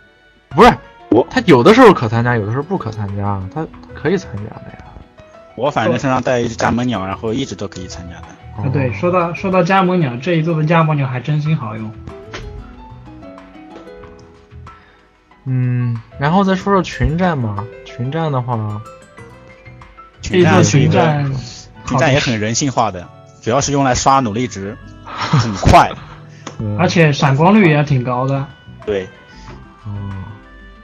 [0.51, 0.73] 不是
[1.11, 4.85] 我他有的时候可参加，有的时候不可参加，他可以参加的呀。
[5.57, 8.27] 我反正身上带一只蚱蜢鸟，然后一直都可以参加的。
[8.63, 11.93] 啊，对，说到说到加盟鸟这一座的加盟鸟还真心好用。
[15.47, 17.67] 嗯，然后再说说群战嘛。
[17.85, 18.81] 群战的话，
[20.23, 21.31] 群战群战
[21.85, 23.07] 群战也很人性化的，
[23.43, 25.91] 主要是用来刷努力值，很快，
[26.79, 28.47] 而且闪光率也挺高的。
[28.87, 29.09] 对，
[29.85, 29.91] 哦，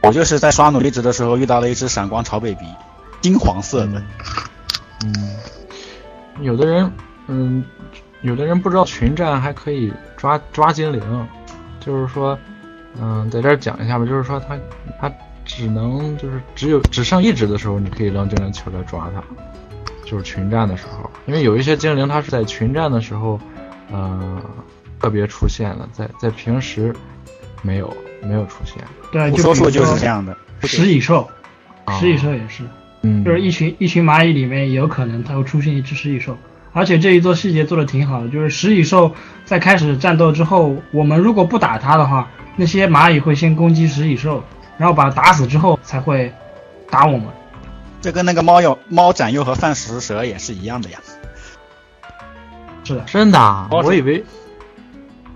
[0.03, 2.67] 我就是在刷努力值的时候遇到了一只闪光朝北鼻，
[3.21, 4.03] 金黄色的。
[5.05, 5.37] 嗯，
[6.41, 6.91] 有的人。
[7.29, 7.65] 嗯，
[8.23, 11.29] 有的人不知道群战还可以抓抓精灵，
[11.81, 12.39] 就是说，
[13.01, 14.57] 嗯，在这儿讲一下吧，就是说他
[15.01, 15.13] 他
[15.45, 19.23] 只能就是只有只剩一只的时候，你可以扔精灵球来抓它，
[20.05, 23.41] 就是群战的时候，因为有一些精灵它是在群战的时候，
[23.91, 24.41] 呃，
[25.01, 26.95] 特别出现的，在在平时
[27.63, 28.83] 没有没有出现。
[29.13, 30.37] 对，就说就是这样的。
[30.63, 31.29] 食蚁兽，
[32.01, 32.65] 食蚁兽也是，
[33.03, 36.37] 嗯，就是一群一群蚂蚁里面有可能它会出现一只食蚁兽。
[36.77, 39.15] 而且这一座细节做的挺好的，就是食蚁兽
[39.47, 44.45] 在开始战斗之后，我们如果不打它的话，那些蚂蚁会先攻击食蚁兽，
[44.77, 46.31] 然后把它打死之后才会
[46.91, 47.29] 打我们。
[48.03, 50.99] 这跟那个猫有猫斩鼬和饭食蛇也是一样的呀。
[52.85, 53.69] 是的，真的？
[53.71, 54.23] 我以为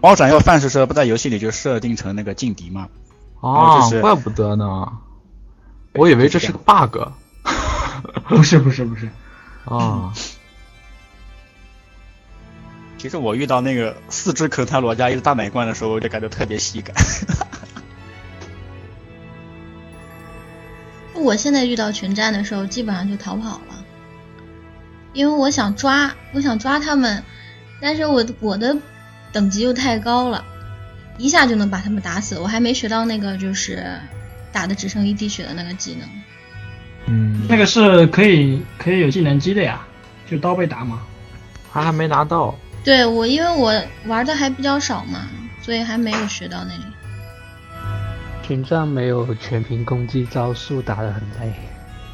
[0.02, 2.86] 猫斩鼬饭食蛇不在游戏里就设定成那个劲敌吗？
[3.40, 4.86] 啊，怪不得呢。
[5.94, 6.98] 我以为这是个 bug。
[8.28, 9.08] 不是不是不是。
[9.64, 10.12] 啊。
[13.00, 16.94] 其实我遇到那个四只可泰罗加一个大奶罐的时候，我就感觉特别喜感。
[21.16, 23.82] 我现在遇到群战的时候，基本上就逃跑了，
[25.14, 27.24] 因为我想抓，我想抓他们，
[27.80, 28.76] 但是我我的
[29.32, 30.44] 等级又太高了，
[31.16, 32.38] 一下就能把他们打死。
[32.38, 33.98] 我还没学到那个就是
[34.52, 36.06] 打的只剩一滴血的那个技能。
[37.06, 39.80] 嗯，那个是可以可以有技能机的呀，
[40.30, 41.00] 就刀被打嘛。
[41.72, 42.54] 他还没拿到。
[42.82, 43.72] 对我，因为我
[44.06, 45.28] 玩的还比较少嘛，
[45.60, 46.82] 所以还没有学到那里。
[48.42, 51.52] 群战没有全屏攻击招数，打的很累。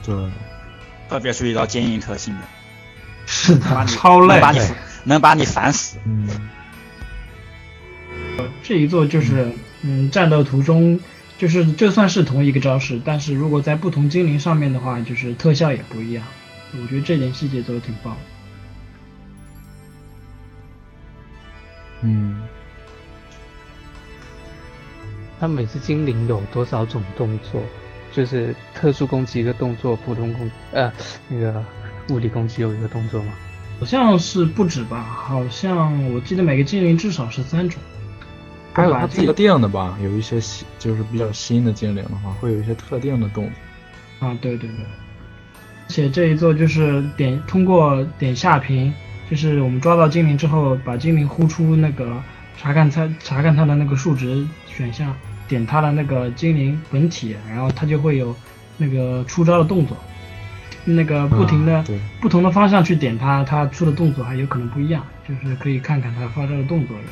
[0.04, 0.14] 对，
[1.08, 2.40] 特别是遇到坚硬特性的，
[3.26, 4.60] 是的，超累，能把你
[5.04, 5.98] 能把你烦死。
[6.04, 6.28] 嗯，
[8.62, 9.50] 这一座就是，
[9.82, 11.00] 嗯，战斗途中
[11.38, 16.24] 就是就算是同一个招式，但是如果在不同精灵上面的话，就是特效也不一样。
[16.72, 18.16] 我觉得这点细节做的挺棒。
[22.06, 22.40] 嗯，
[25.40, 27.60] 他每次精灵有多少种动作？
[28.12, 30.90] 就是特殊攻击一个动作，普通攻呃
[31.28, 31.62] 那个
[32.08, 33.32] 物理攻击有一个动作吗？
[33.78, 35.02] 好像是不止吧？
[35.02, 37.78] 好像我记得每个精灵至少是三种。
[38.72, 39.98] 还有它自己定的吧？
[40.02, 43.50] 有一些新就是比较新的精灵的话，会有一些特定的动
[44.20, 44.28] 作。
[44.28, 44.78] 啊，对对对。
[44.78, 48.94] 而且这一座就是点通过点下屏。
[49.28, 52.22] 就是我们抓到精灵之后，把精灵呼出那个
[52.56, 55.12] 查看它查看它的那个数值选项，
[55.48, 58.34] 点它的那个精灵本体，然后它就会有
[58.76, 59.96] 那个出招的动作，
[60.84, 61.84] 那个不停的
[62.20, 67.04] 不同的方向去点它，它出的动作还有可能不一样，就是可以看看它发招的动作的。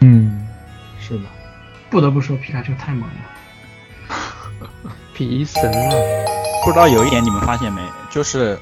[0.00, 0.46] 嗯，
[1.00, 1.24] 是的，
[1.88, 4.68] 不得不说皮卡丘太猛了，
[5.14, 6.24] 皮神了！
[6.64, 8.58] 不知道有一点你们发现没，就是。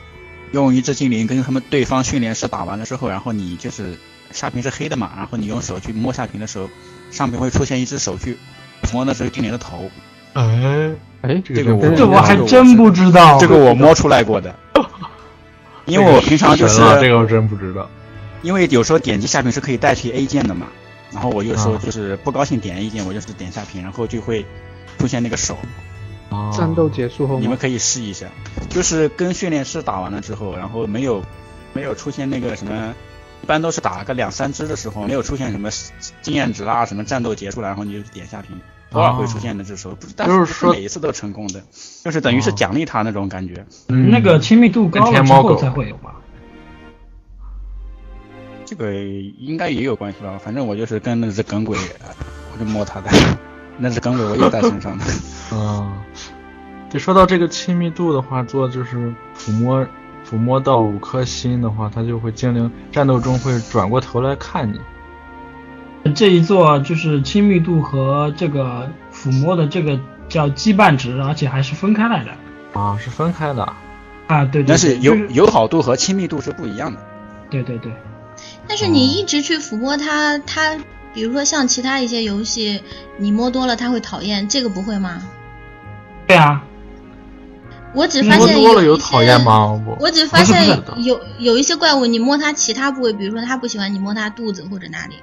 [0.53, 3.99] 用一只精灵跟他们对方训练师打完了之后，然后你就是
[4.31, 6.69] 下屏是黑的嘛，然后你用手去摸下屏的时候，
[7.11, 8.37] 上屏会出现一只手去
[8.93, 9.91] 摸那只精灵的头，
[10.35, 10.91] 哎
[11.23, 14.55] 哎，这个我这我还真不知道，这个我摸出来过的。
[15.87, 17.91] 因为我平常就是这个我真不知道，
[18.43, 20.67] 因为有时候点击下屏是可以代替 A 键的嘛，
[21.13, 24.47] 然后我有时候就是不高兴点 A 键，我就是点下屏，然后就会
[24.99, 25.57] 出现那个手。
[26.57, 28.27] 战斗结束后，你们可以试一下，
[28.69, 31.23] 就是跟训练师打完了之后，然后没有
[31.73, 32.95] 没有出现那个什么，
[33.43, 35.71] 一般都是打个两三只的时候，没有出现什么
[36.21, 38.61] 经验值啦，什么战斗结束了，然后你就点下屏，
[38.93, 41.63] 偶尔会出现的这时候，不是，但是说每一次都成功的，
[42.05, 43.65] 就是等于是奖励他那种感觉。
[43.89, 44.11] 嗯。
[44.11, 46.17] 那个亲密度高了之后才会有吧？
[48.65, 51.77] 这个应该也有关系吧，反正我就是跟那只耿鬼，
[52.55, 53.11] 我就摸他的，
[53.79, 55.05] 那只耿鬼我也带身上的。
[55.53, 55.93] 嗯，
[56.91, 59.87] 对，说到这个亲密度的话，做就是抚摸，
[60.29, 64.81] 抚摸到五颗心的话，它就会精灵战斗中会转过头来看你。
[66.15, 69.99] 这一座就是亲密度和这个抚摸的这个
[70.29, 72.31] 叫羁绊值，而且还是分开来的。
[72.79, 73.63] 啊，是分开的。
[74.27, 74.65] 啊，对对。
[74.67, 76.99] 但是友友好度和亲密度是不一样的。
[77.51, 77.93] 对对对。
[78.67, 80.77] 但是你一直去抚摸它，它
[81.15, 82.83] 比如说像其他一些游戏，
[83.19, 85.23] 你摸多了它会讨厌，这个不会吗？
[86.27, 86.65] 对啊，
[87.95, 89.79] 我只发现多了有讨厌吗？
[90.01, 95.17] 我只发现有有一些怪物，你摸它其他部位，比如说它不喜欢你摸它肚子或者哪里，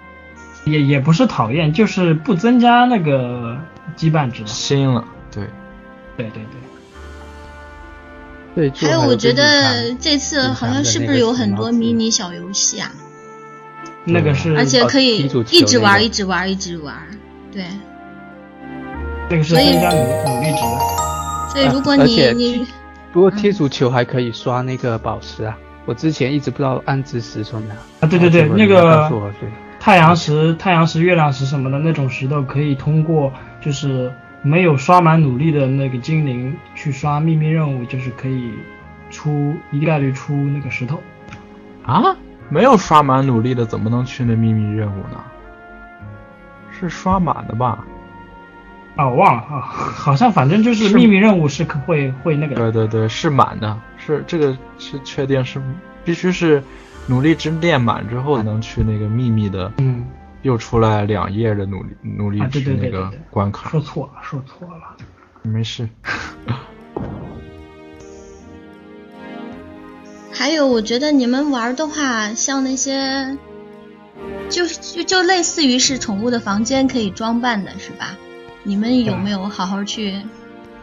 [0.66, 3.58] 也也不是讨厌，就是不增加那个
[3.98, 4.46] 羁绊值。
[4.46, 5.44] 心了，对，
[6.16, 6.44] 对对
[8.56, 8.88] 对，对。
[8.88, 12.92] 还有，我觉得这次好像是不是有很多迷你小游戏啊？
[14.12, 15.20] 那个是，而且可以
[15.51, 16.95] 一直玩，一直玩，一直玩，
[17.51, 17.64] 对。
[19.30, 21.49] 这个是增加努努力值的。
[21.51, 22.66] 所以如果你你，
[23.12, 25.57] 不过踢足球还可以刷那个宝石啊！
[25.86, 27.76] 我之前一直不知道暗之石从哪。
[27.99, 29.10] 啊，对对对，那个
[29.80, 33.32] 太阳石、太阳石、月亮石什么的那种石头，可以通过
[33.62, 38.51] 就是没有刷满努力的那个精灵去刷秘密任务，就是可以
[39.10, 40.99] 出一概率出那个石头。
[41.84, 42.16] 啊？
[42.50, 45.24] 没有刷满努力的怎么能去那秘密任务呢？
[46.72, 47.86] 是刷满的吧？
[48.95, 52.56] 啊，我忘了啊，好像反正就是秘密任务是可会会那个。
[52.56, 55.62] 对对对，是满的，是这个是确定是
[56.04, 56.64] 必须是
[57.08, 59.72] 努力值练满之后才能去那个秘密的。
[59.78, 60.06] 嗯。
[60.41, 63.70] 又出来两页的努力努力值那个关卡。
[63.70, 64.95] 说错了，说错了。
[65.41, 65.89] 没事。
[70.32, 73.38] 还有，我觉得你们玩的话，像那些，
[74.50, 78.18] 就就就类似于是宠物的房间可以装扮的，是吧？
[78.64, 80.22] 你们有没有好好去？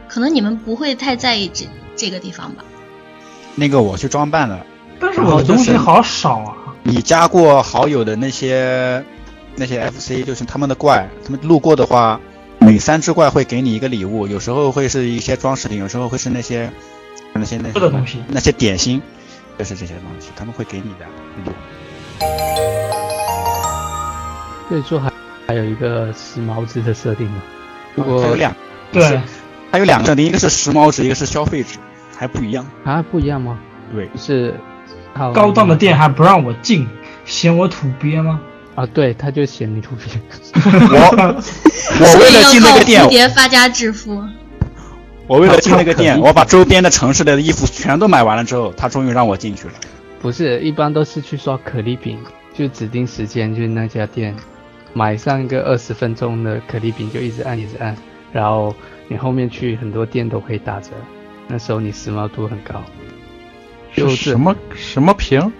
[0.08, 1.66] 可能你们不会太在意这
[1.96, 2.64] 这个地方吧？
[3.54, 4.64] 那个我去装扮了，
[5.00, 6.56] 但是我的东西好少啊。
[6.82, 9.04] 你加过好友的那些
[9.56, 12.20] 那些 FC，就是他们的怪，他们路过的话，
[12.60, 16.70] 每三只怪会给你一个礼物，有时候会是一些装饰品，有时候会是那些
[17.32, 19.02] 那些那些东西，那些点心，
[19.58, 21.06] 就是这些东西，他们会给你的。
[24.68, 25.12] 可以做还
[25.46, 27.40] 还有一个时髦值的设定呢？
[27.94, 28.54] 如果它有两，
[28.92, 29.20] 对，
[29.70, 31.78] 它有两个设定，一个是时髦值，一个是消费值，
[32.16, 33.02] 还不一样啊？
[33.10, 33.58] 不一样吗？
[33.94, 34.58] 对，是
[35.32, 36.88] 高档的店还不让我进，
[37.24, 38.40] 嫌我土鳖吗？
[38.74, 40.20] 啊，对，他就嫌你土鳖。
[40.64, 41.42] 我
[42.00, 44.22] 我为了进那个店， 蝴蝶发家致富。
[45.26, 49.74] 我为了进那个店，我把周边的城市的衣服全都买完了之后，他终于让我进去了。
[50.20, 52.18] 不是，一般都是去刷可丽饼，
[52.54, 54.34] 就指定时间，就是那家店。
[54.92, 57.94] 买上一个二十分钟的可丽饼，就一直按一直按，
[58.32, 58.74] 然后
[59.08, 60.90] 你后面去很多店都可以打折，
[61.48, 62.82] 那时候你时髦度很高。
[63.94, 65.52] 就是什么什么瓶？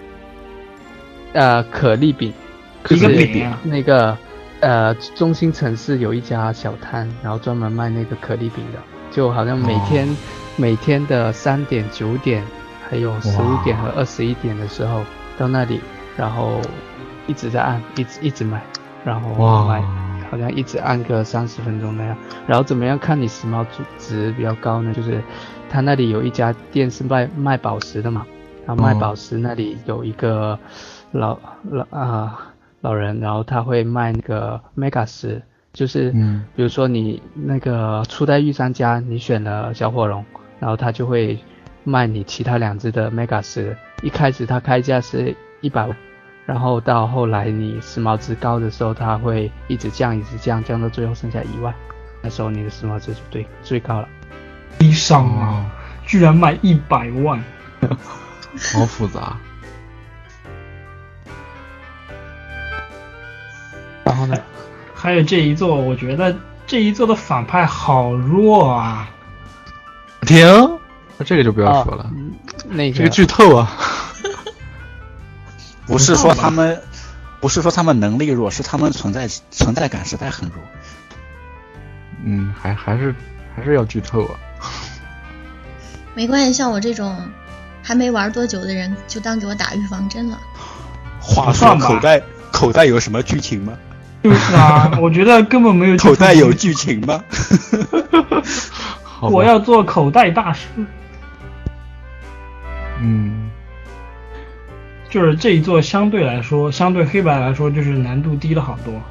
[1.33, 2.33] 呃，可丽饼，
[2.81, 3.53] 可丽饼。
[3.63, 4.17] 那个
[4.59, 8.79] 呃，中心城市有一家小摊，然后专门卖那个可丽饼的，
[9.11, 10.07] 就好像每天
[10.55, 12.43] 每天的三点、九点，
[12.89, 15.03] 还有十五点和二十一点的时候
[15.37, 15.81] 到那里，
[16.15, 16.59] 然后
[17.27, 18.61] 一直在按，一直一直买。
[19.05, 19.29] 然后
[19.69, 19.81] 买，
[20.29, 22.17] 好像一直按个三十分钟那样。
[22.45, 24.93] 然后怎么样看你时髦值值比较高呢？
[24.93, 25.23] 就是
[25.69, 28.25] 他那里有一家店是卖卖宝石的嘛，
[28.65, 30.59] 然后卖宝石那里有一个
[31.11, 31.37] 老
[31.71, 32.51] 老啊
[32.81, 35.41] 老人，然后他会卖那个 mega 石，
[35.77, 36.09] 就是
[36.55, 40.25] 比如说你那个初代御三家你选了小火龙，
[40.59, 41.37] 然后他就会
[41.83, 45.95] 卖你其他两只的 mega 石，一开始他开价是一百万。
[46.47, 51.71] 然后到后来你时髦值高的时候，他会一直降，一直降，降到最后剩下一万，
[52.23, 54.09] 那时候你的时髦值就最最高了。
[54.79, 55.63] 悲伤啊！
[56.07, 57.39] 居然卖一百万，
[58.73, 59.37] 好复杂。
[64.03, 64.35] 然后呢？
[64.99, 66.35] 还有这一座，我觉得
[66.65, 69.07] 这一座的反派好弱啊！
[70.21, 70.43] 停，
[71.17, 72.09] 那这个就不要说了，哦
[72.69, 73.71] 那这个剧透啊。
[75.85, 76.81] 不是说他们，
[77.39, 80.57] 不是说他们能力弱，是他们存在存在感实在很弱。
[82.25, 83.13] 嗯，还还是
[83.55, 84.35] 还是要剧透啊。
[86.15, 87.15] 没关系，像我这种
[87.83, 90.37] 还没玩多久的人，就当给我打预防针了。
[91.21, 92.21] 话说口袋
[92.51, 93.77] 口袋有什么剧情吗？
[94.23, 97.23] 就是啊，我觉得根本没有口袋有剧情吗？
[99.21, 100.67] 我要做口袋大师。
[102.99, 103.49] 嗯，
[105.09, 109.01] 就是这一座相对来说，相对黑白来说，就是难度低了好多。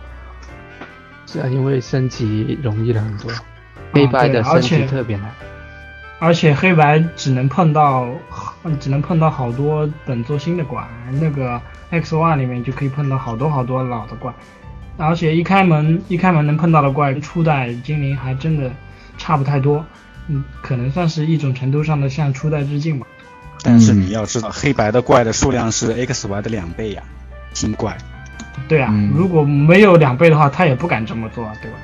[1.26, 3.30] 是啊，因为升级容易了很多，
[3.92, 5.30] 黑白的升级特别难。
[6.18, 8.08] 而且黑白只能碰到，
[8.80, 10.82] 只能碰到好多本作新的怪，
[11.20, 14.32] 那个 X Y 里面就可以碰到好多好多老的怪，
[14.96, 18.70] 而且一开门一开门能碰到的怪，初代精灵还真的
[19.18, 19.84] 差不太多，
[20.28, 23.06] 嗯，可能算是一种程度上的向初代致敬吧。
[23.62, 27.02] 但是你要知道，黑白的怪的数量是 X Y 的两倍呀，
[27.52, 27.96] 新怪。
[28.68, 31.78] 对啊，如果没有两倍的话，他也不敢这么做，对吧？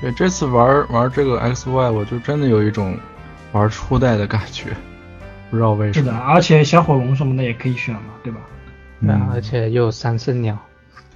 [0.00, 2.96] 对，这次玩玩这个 X Y，我就真的有一种
[3.52, 4.70] 玩初代的感觉，
[5.50, 6.06] 不知道为什么。
[6.06, 8.40] 是的，而且小火龙什么的也可以选嘛，对吧？
[9.02, 10.56] 对啊，而且又有三圣鸟。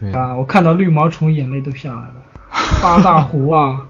[0.01, 2.15] 对啊，我看到绿毛虫眼泪都下来了。
[2.83, 3.81] 八大湖啊，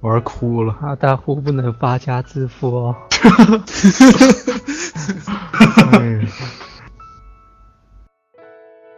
[0.00, 0.76] 玩哭了。
[0.80, 2.96] 八大湖不能发家致富哦。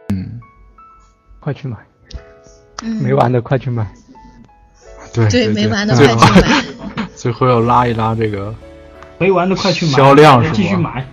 [0.09, 0.39] 嗯，
[1.39, 1.77] 快去买。
[2.83, 3.87] 嗯，没玩的快去买。
[5.13, 7.07] 对对，没玩的快去买。
[7.15, 8.53] 最后要拉一拉这个，
[9.17, 9.91] 没玩的快去买。
[9.93, 11.05] 销量是继续买。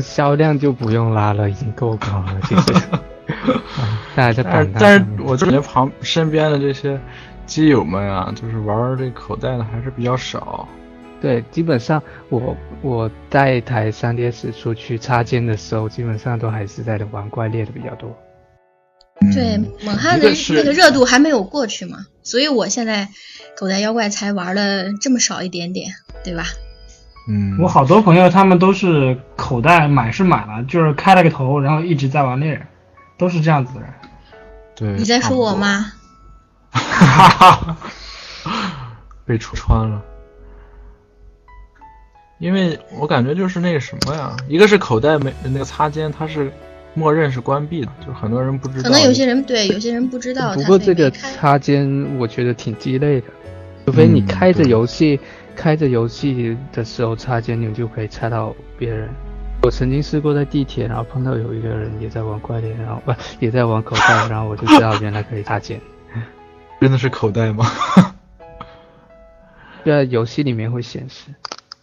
[0.00, 2.40] 销量就不用拉了，已经够高了。
[2.44, 2.72] 其实，
[4.14, 7.00] 大家但但是我就感觉旁身边的这些
[7.46, 10.68] 基友们啊，就是玩这口袋的还是比较少。
[11.20, 18.16] 对，基本上我我带一台 3DS 出去插件的时候，基本上都还是在玩怪猎的比较多。
[19.34, 23.06] 对，猛汉的那个热度还没有过去嘛，所以我现在
[23.54, 25.90] 口袋妖怪才玩了这么少一点点，
[26.24, 26.44] 对吧？
[27.28, 32.66] 嗯，我好多朋友他们都是口袋买是买了，就是开了个头，然后一直在玩猎人，
[33.20, 33.90] 都是这样子的人。
[34.74, 35.92] 对，你在说我吗？
[36.70, 37.76] 哈哈，
[39.26, 40.02] 被戳穿了。
[42.38, 46.50] 因为我感觉就是那个什么呀，一个是口袋没那个擦肩，它是
[46.94, 48.84] 默认是关闭的，就很多人不知道。
[48.84, 50.54] 可能有些人对，有些人不知道。
[50.54, 53.26] 不过这个擦肩我觉得挺鸡肋的，
[53.84, 55.20] 除非你开着游戏，
[55.54, 59.10] 开着游戏的时候擦肩，你就可以擦到别人。
[59.62, 65.80] 我曾经试过在地铁，然后碰到有一个人也在玩怪猎，然后不也在玩口袋，然后我就知道原来可以擦肩。
[66.80, 67.66] 真的是口袋吗？
[69.84, 71.26] 在游戏里面会显示。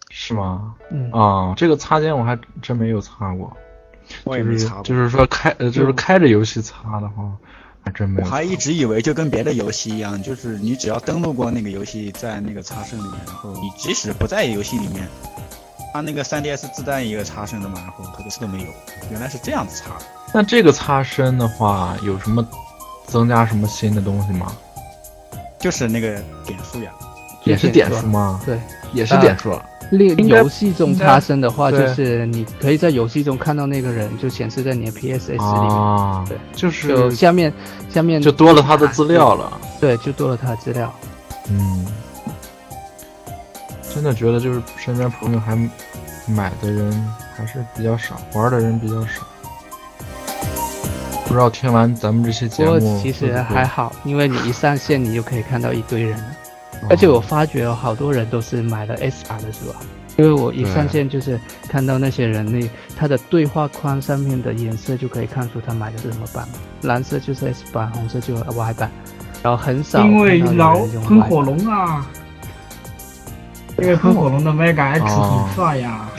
[0.10, 0.74] 是吗？
[0.90, 3.56] 嗯啊，这个擦肩我还真没有擦过，
[4.24, 4.84] 我也没擦过。
[4.84, 7.32] 就是说开呃，就是开着游戏擦的话，
[7.84, 8.26] 还真没有。
[8.26, 15.08] 我还一直以为就跟别的游戏一样，就是你只要登录过那个游戏，在那个插身里面，然后你即使不在游戏里面，
[15.94, 18.68] 它那个 3DS 自带一个插身的嘛，然后可是都没有。
[19.10, 19.92] 原来是这样子擦。
[20.34, 22.48] 那这个擦身的话，有什么
[23.06, 24.52] 增加什么新的东西吗？
[25.60, 26.92] 就是那个点数呀。
[27.44, 28.42] 也是点数吗？
[28.46, 28.60] 对，
[28.94, 29.58] 也是点数。
[29.90, 35.70] 另游戏中插身的话，就是你可以在游戏中看到那个人，就显示在你的 PSS 里面。
[35.70, 37.54] 啊，对，就是下面
[37.90, 39.58] 下面就多了他的资料了。
[39.80, 40.94] 对，就多了他的资料。
[41.50, 41.86] 嗯，
[43.98, 45.58] 真的觉得就是身边朋友还
[46.28, 46.94] 买的人
[47.36, 49.26] 还是比较少，玩的人比较少。
[51.26, 56.26] 不知道听完咱们这些节目，其实还好，因为你一上线，你就可以看到一堆人了。
[56.92, 59.74] 而且我发觉有好多人都是买了 S 版的，是吧？
[60.16, 66.48] 因为我一上线就是看到那些人，那他的对话框上面的颜色就可以看出他买的是什么版，
[66.84, 68.92] 蓝色就是 S 版，红色就是 Y 版，
[69.42, 72.08] 然后很少因为老喷火龙啊，
[73.78, 76.10] 因为喷火龙的 Mega X 很帅呀。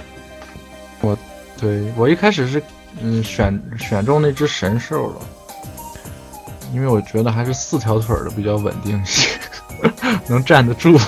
[1.00, 1.16] 我
[1.60, 2.62] 对我一开始是
[3.00, 5.20] 嗯选选中那只神兽了，
[6.72, 9.28] 因为我觉得还是四条腿的比较稳定些。
[10.26, 10.98] 能站得住，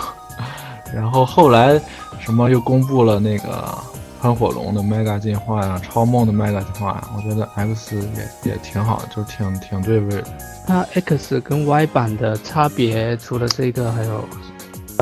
[0.94, 1.76] 然后后来
[2.20, 3.76] 什么又公布了那个
[4.22, 7.96] 喷火龙的 Mega 进化呀，超梦的 Mega 进化呀，我觉得 X
[8.44, 10.24] 也也挺好，就挺挺对味的。
[10.68, 14.24] 它 X 跟 Y 版的差别除了这个，还有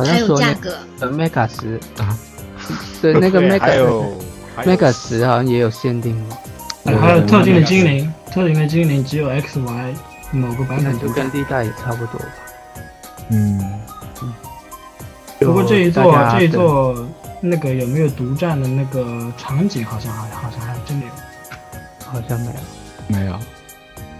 [0.05, 0.77] 还有价格。
[1.01, 2.19] 呃，Mega 十啊，
[3.01, 4.19] 对那个 Mega 还有
[4.59, 6.17] Mega 十好像也有限定
[6.85, 6.99] 哦。
[7.01, 9.95] 还有特定的精灵，特定的精灵只有 X Y
[10.33, 12.27] 某个版本就跟历代也差不多吧。
[13.31, 13.81] 嗯，
[15.39, 17.07] 不过这一座这一座
[17.41, 21.13] 那个有没有独占的那个场景，好像好像好像还真的有，
[22.11, 22.53] 好像没有。
[23.11, 23.39] 没有，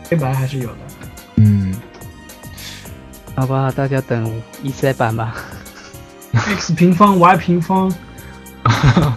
[0.09, 0.77] 黑白还是有的。
[1.37, 1.75] 嗯，
[3.35, 5.35] 好吧，大家等一 C 版吧。
[6.39, 7.93] X 平方 y 平方，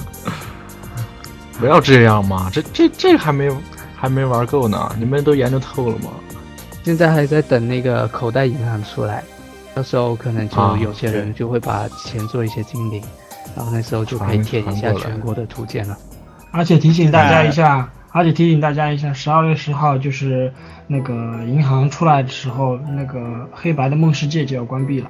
[1.60, 3.50] 不要这样嘛，这这这还没
[3.96, 6.10] 还没玩够呢，你们都研究透了吗？
[6.84, 9.24] 现在还在等那个口袋银行出来，
[9.76, 13.02] 到时候可能就啊有些人就会把钱做一些精灵，
[13.56, 15.96] 然后那时候就可以传填一下全国的图鉴了。
[16.52, 20.52] 而且提醒大家一下，而且提醒大家一下，十二月十号就是
[20.88, 21.14] 那个
[21.46, 25.10] 银行出来的时候，那个黑白的梦世界就要关闭了，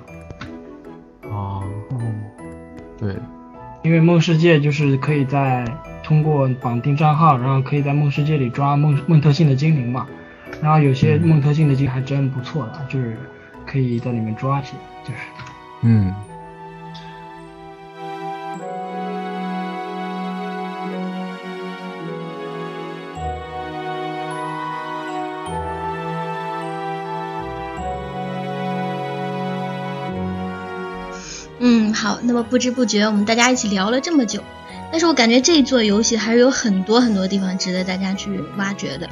[1.24, 1.81] 啊，嗯，
[3.02, 3.16] 对，
[3.82, 5.66] 因为梦世界就是可以在
[6.04, 10.08] 通过绑定账号，然后可以在梦世界里抓梦梦特性的精灵嘛，
[10.62, 11.28] 然后有些嗯。
[11.28, 13.18] 梦特性的精灵还真不错的，就是
[13.66, 15.20] 可以在里面抓起，就是。
[15.82, 16.14] 嗯，
[31.64, 34.42] 嗯，好，那么不知不觉我们大家一起聊了这么久，
[34.92, 39.08] 但是我感觉这一座游戏还是有很多很多地方值得大家去挖掘的。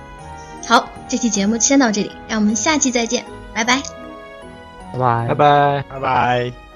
[0.67, 3.23] 好，这期节目先到这里，让我们下期再见，
[3.53, 3.81] 拜拜。
[4.93, 5.35] 拜拜拜。
[5.35, 5.83] 拜。
[5.87, 6.68] 拜拜。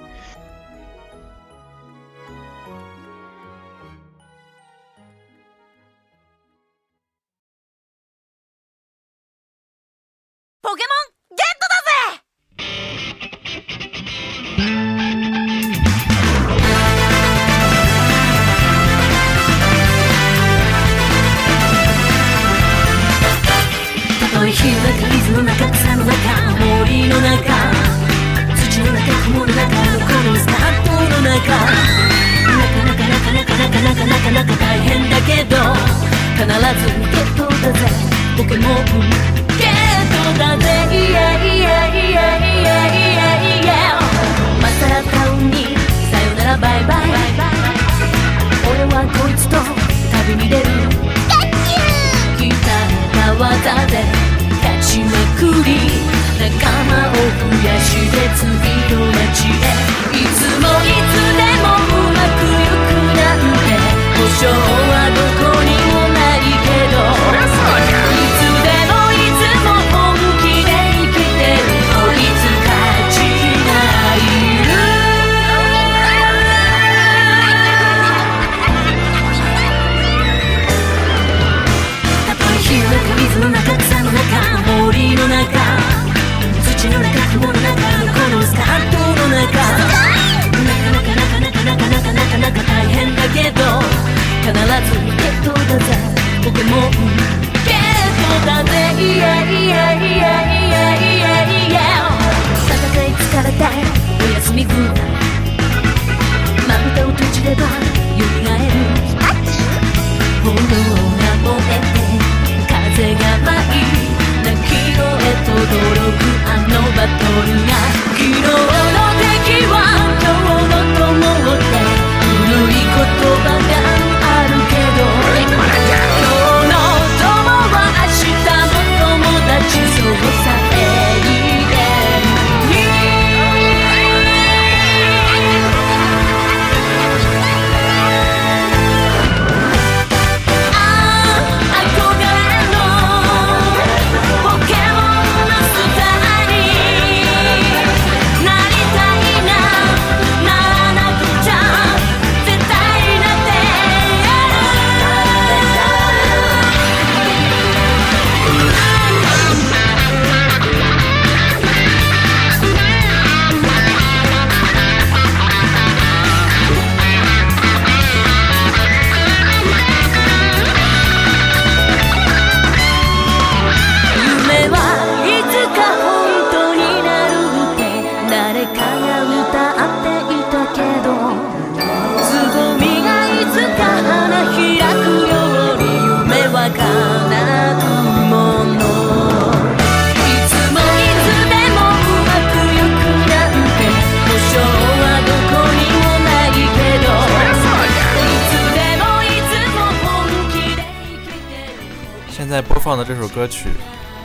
[203.43, 203.67] 歌曲，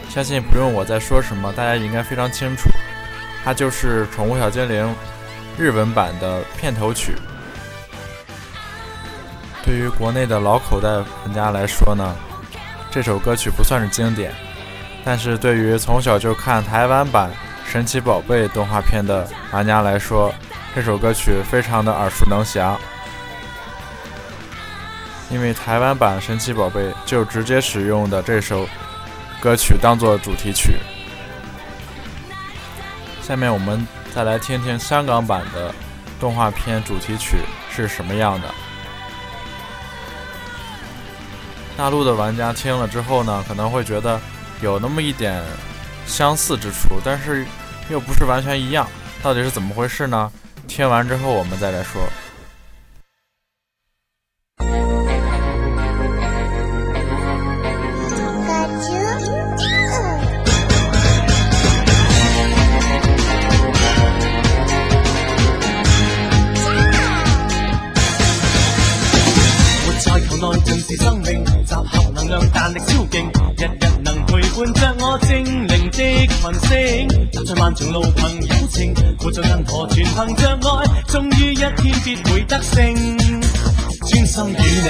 [0.08, 2.70] 相信不用我再说什么，大家应该非常清楚。
[3.44, 4.86] 它就是《宠物小精灵》
[5.60, 7.16] 日文版的片头曲。
[9.64, 12.14] 对于国内的老口袋玩家来说呢，
[12.92, 14.32] 这首歌曲不算是经典，
[15.04, 17.28] 但是对于从小就看台湾版
[17.68, 20.32] 《神奇宝贝》动画片的玩家来说，
[20.76, 22.78] 这首歌曲非常的耳熟能详。
[25.28, 28.66] 因为台湾版《神奇宝贝》就直接使用的这首
[29.40, 30.78] 歌曲当做主题曲。
[33.22, 35.74] 下面我们再来听听香港版的
[36.18, 37.36] 动画片主题曲
[37.70, 38.48] 是什么样的。
[41.76, 44.20] 大陆的玩家听了之后呢，可能会觉得
[44.60, 45.40] 有那么一点
[46.06, 47.46] 相似之处，但是
[47.88, 48.88] 又不是完全一样，
[49.22, 50.32] 到底是怎么回事呢？
[50.66, 52.02] 听完之后我们再来说。
[72.70, 75.96] 力超劲，日日能陪伴着我精灵的
[76.26, 77.08] 群星。
[77.32, 82.76] 踏在漫长路凭友情，活在银河全凭着爱，终于一天必会得胜。
[84.08, 84.88] 专心与你，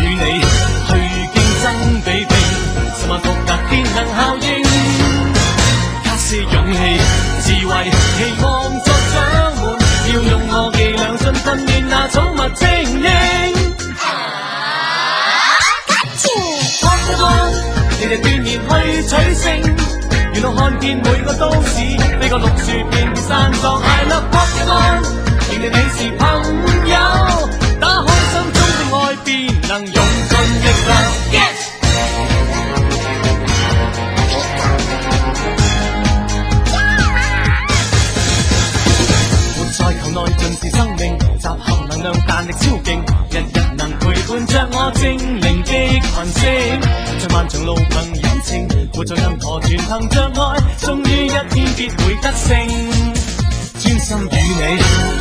[0.00, 0.24] 与你
[0.86, 0.90] 去
[1.34, 1.64] 竞争
[2.04, 2.30] 比拼，
[2.96, 4.46] 十万独特电能效应。
[6.04, 6.78] 卡是勇气、
[7.44, 8.44] 智慧、期望
[8.80, 9.16] 作掌
[9.56, 9.62] 门，
[10.12, 12.62] 要用我伎俩尽训练那宠物精
[13.02, 13.79] 英。
[17.10, 19.44] 日日锻炼去取胜，
[20.32, 21.74] 沿路看见每个都市，
[22.18, 25.02] 飞过绿树片片山庄，I love Pokemon，
[25.50, 26.22] 认定你是朋
[26.88, 26.94] 友，
[27.80, 29.28] 打开心中的爱，便
[29.68, 30.90] 能用尽力量。
[31.32, 31.58] Yes。
[39.56, 41.54] 活在球内尽是生命，集合
[41.88, 42.88] 能量，弹力超劲，
[43.30, 46.40] 日日能陪伴着我精灵的群星。
[47.18, 52.48] 在漫长路凭友情，活在任何全凭着爱，终于一天必会得胜。
[53.80, 54.62] 专心与你，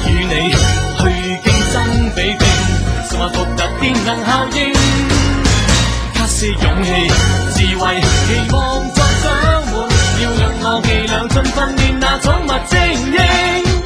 [0.05, 0.33] 与你
[0.99, 1.01] 去
[1.41, 1.75] 竞争
[2.15, 2.41] 比拼，
[3.09, 4.57] 实话独特电能效应。
[6.13, 6.87] 卡是勇气、
[7.55, 8.57] 智慧、期望
[8.93, 9.25] 作掌
[9.71, 9.73] 门，
[10.21, 12.77] 要让我伎俩尽训练那宠物精
[13.13, 13.78] 英。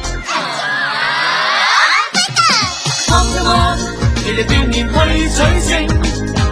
[4.24, 5.70] 日夜锻炼去取胜。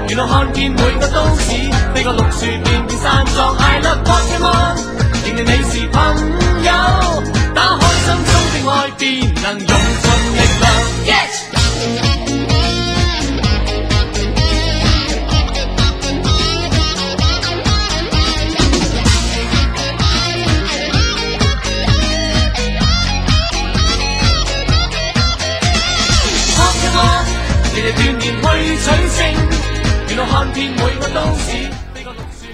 [0.09, 1.49] 沿路看见每个都市，
[1.95, 4.77] 飞过绿树遍遍山庄，I love Pokemon，
[5.25, 5.97] 认定你是朋
[6.63, 6.71] 友，
[7.55, 9.03] 打开心中的爱，便
[9.43, 10.65] 能用尽力量。
[11.07, 12.32] Yes。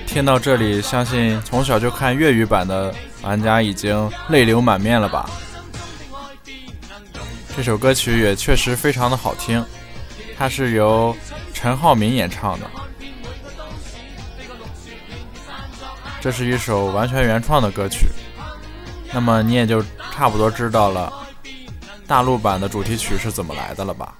[0.06, 2.92] 听到这里，相信从小就看粤语版的
[3.22, 5.28] 玩家已经泪流满面了吧？
[7.56, 9.64] 这首歌曲也确实非常的好听，
[10.36, 11.16] 它是由
[11.52, 12.66] 陈浩民演唱的，
[16.20, 18.06] 这是一首完全原创的歌曲。
[19.12, 19.82] 那么你也就
[20.12, 21.12] 差不多知道了
[22.06, 24.14] 大陆版的主题曲是怎么来的了吧？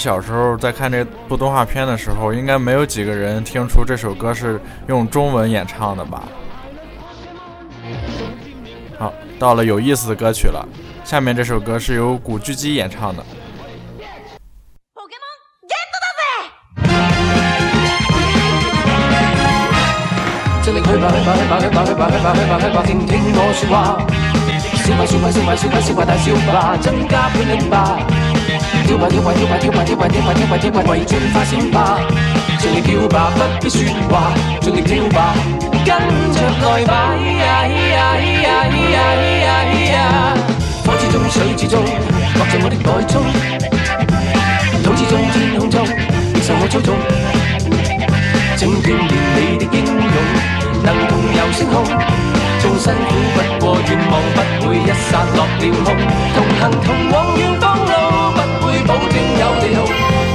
[0.00, 4.58] 小时候在看这部动画片的时候，应该没有几个人听出这首歌是
[4.88, 6.22] 用中文演唱的吧？
[8.98, 10.66] 好，到了有意思的歌曲了。
[11.04, 13.22] 下面这首歌是由古巨基演唱的。
[20.62, 24.00] 盡力去吧去吧去吧去吧去吧去吧去吧去吧，聽聽我説話。
[24.82, 28.29] 笑吧笑吧笑吧笑吧笑吧大笑吧，增加魄力吧。
[28.86, 32.00] 跳吧跳吧跳吧跳吧跳吧跳吧跳吧跳吧，為進發閃吧。
[32.58, 35.34] 尽力跳吧，不必说话，尽力跳吧，
[35.84, 35.88] 跟
[36.32, 37.14] 着来吧。
[37.16, 39.96] 咿呀咿呀咿呀咿呀咿呀咿呀，
[40.84, 41.82] 火之中水之中，
[42.36, 43.22] 畫在我的袋中。
[44.82, 45.86] 土之中天空中，
[46.34, 46.96] 亦受我操纵。
[48.56, 48.98] 请锻炼
[49.36, 50.16] 你的英勇，
[50.84, 51.74] 能同游星空。
[52.60, 55.96] 纵辛苦不過願望不会一刹落了空。
[56.34, 57.64] 同行同往遠方
[58.86, 59.78] 保證有地圖。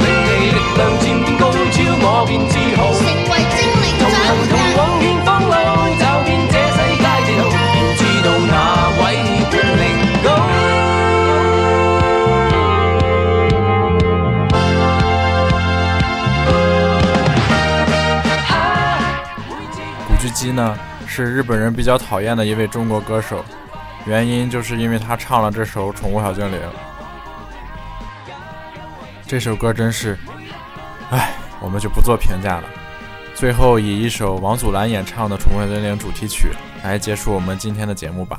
[0.02, 2.80] 令你力量漸變高超，我便自豪。
[2.94, 5.52] 成為精靈同行同往遠方路，
[6.00, 7.42] 找遍這世界地圖，
[7.74, 8.54] 便知道哪
[9.02, 9.04] 位
[9.52, 9.84] 本領
[10.24, 10.28] 高。
[20.08, 20.78] 古巨基呢
[21.08, 23.44] 是日本人比较讨厌的一位中国歌手，
[24.06, 26.60] 原因就是因为他唱了这首《宠物小精灵》。
[29.28, 30.16] 这首歌真是，
[31.10, 32.64] 唉，我们就不做评价了。
[33.34, 36.50] 最后以一首王祖蓝演唱的《宠物小精灵》主题曲
[36.84, 38.38] 来结束我们今天的节目吧。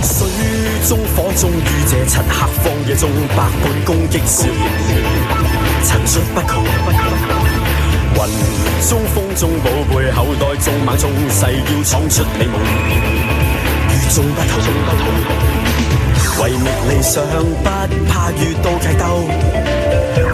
[0.00, 0.28] 水
[0.88, 5.02] 中火中於這漆黑荒野中，百般攻擊少年，
[5.84, 7.35] 陳述不窮。
[8.16, 8.22] 云
[8.88, 12.48] 中風中寶貝後代縱猛中勢要闯出美夢，
[13.90, 14.64] 與眾不同。
[16.42, 17.14] 為覓理想
[17.62, 17.68] 不
[18.08, 19.04] 怕遇到契鬥，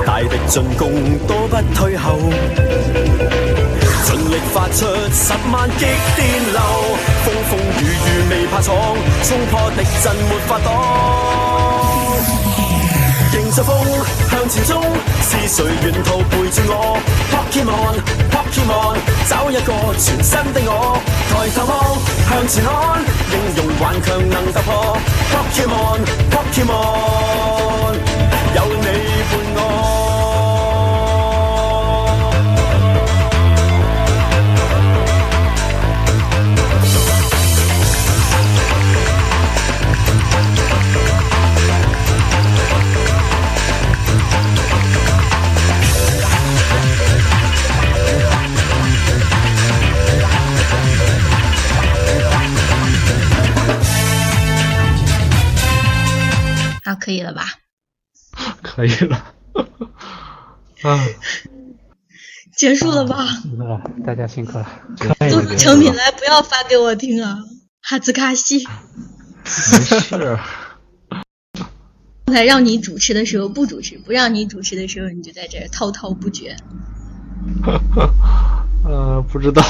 [0.07, 2.19] 大敵進攻都不退後。
[4.05, 5.87] 盡力發出十萬激
[6.17, 6.21] 電
[6.53, 6.61] 流，
[7.25, 8.71] 風風雨雨未怕闖，
[9.25, 11.52] 衝破敵陣沒法擋。
[13.35, 13.75] 迎着风
[14.31, 14.83] 向前冲，
[15.23, 16.99] 是谁沿途陪住我
[17.33, 17.97] ？Pokemon
[18.31, 18.97] Pokemon，
[19.29, 21.01] 找一个全新的我。
[21.31, 21.73] 抬头望
[22.29, 22.71] 向前看，
[23.33, 24.99] 英勇顽强能突破。
[25.33, 26.01] Pokemon
[26.31, 27.95] Pokemon，
[28.55, 28.87] 有你
[56.85, 57.45] 好，可以了吧？
[58.63, 59.17] 可以了。
[60.83, 60.99] 啊，
[62.57, 63.25] 结束了吧？
[63.57, 64.67] 了，大家辛苦了。
[65.31, 67.39] 做出成品来，不要发给我听啊！
[67.81, 68.67] 哈兹卡西。
[68.67, 69.51] 没
[70.01, 70.39] 事。
[72.27, 76.57] 刚才让你主持的时候不主持，不让你主持的时候你就在这儿滔滔不绝。
[78.85, 79.63] 呃，不知道，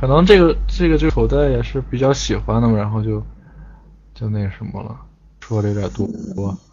[0.00, 3.24] 可能这个这个这个口袋也是比较喜欢的嘛，然后就
[4.14, 4.96] 就那什么了，
[5.46, 6.65] 说的有点多。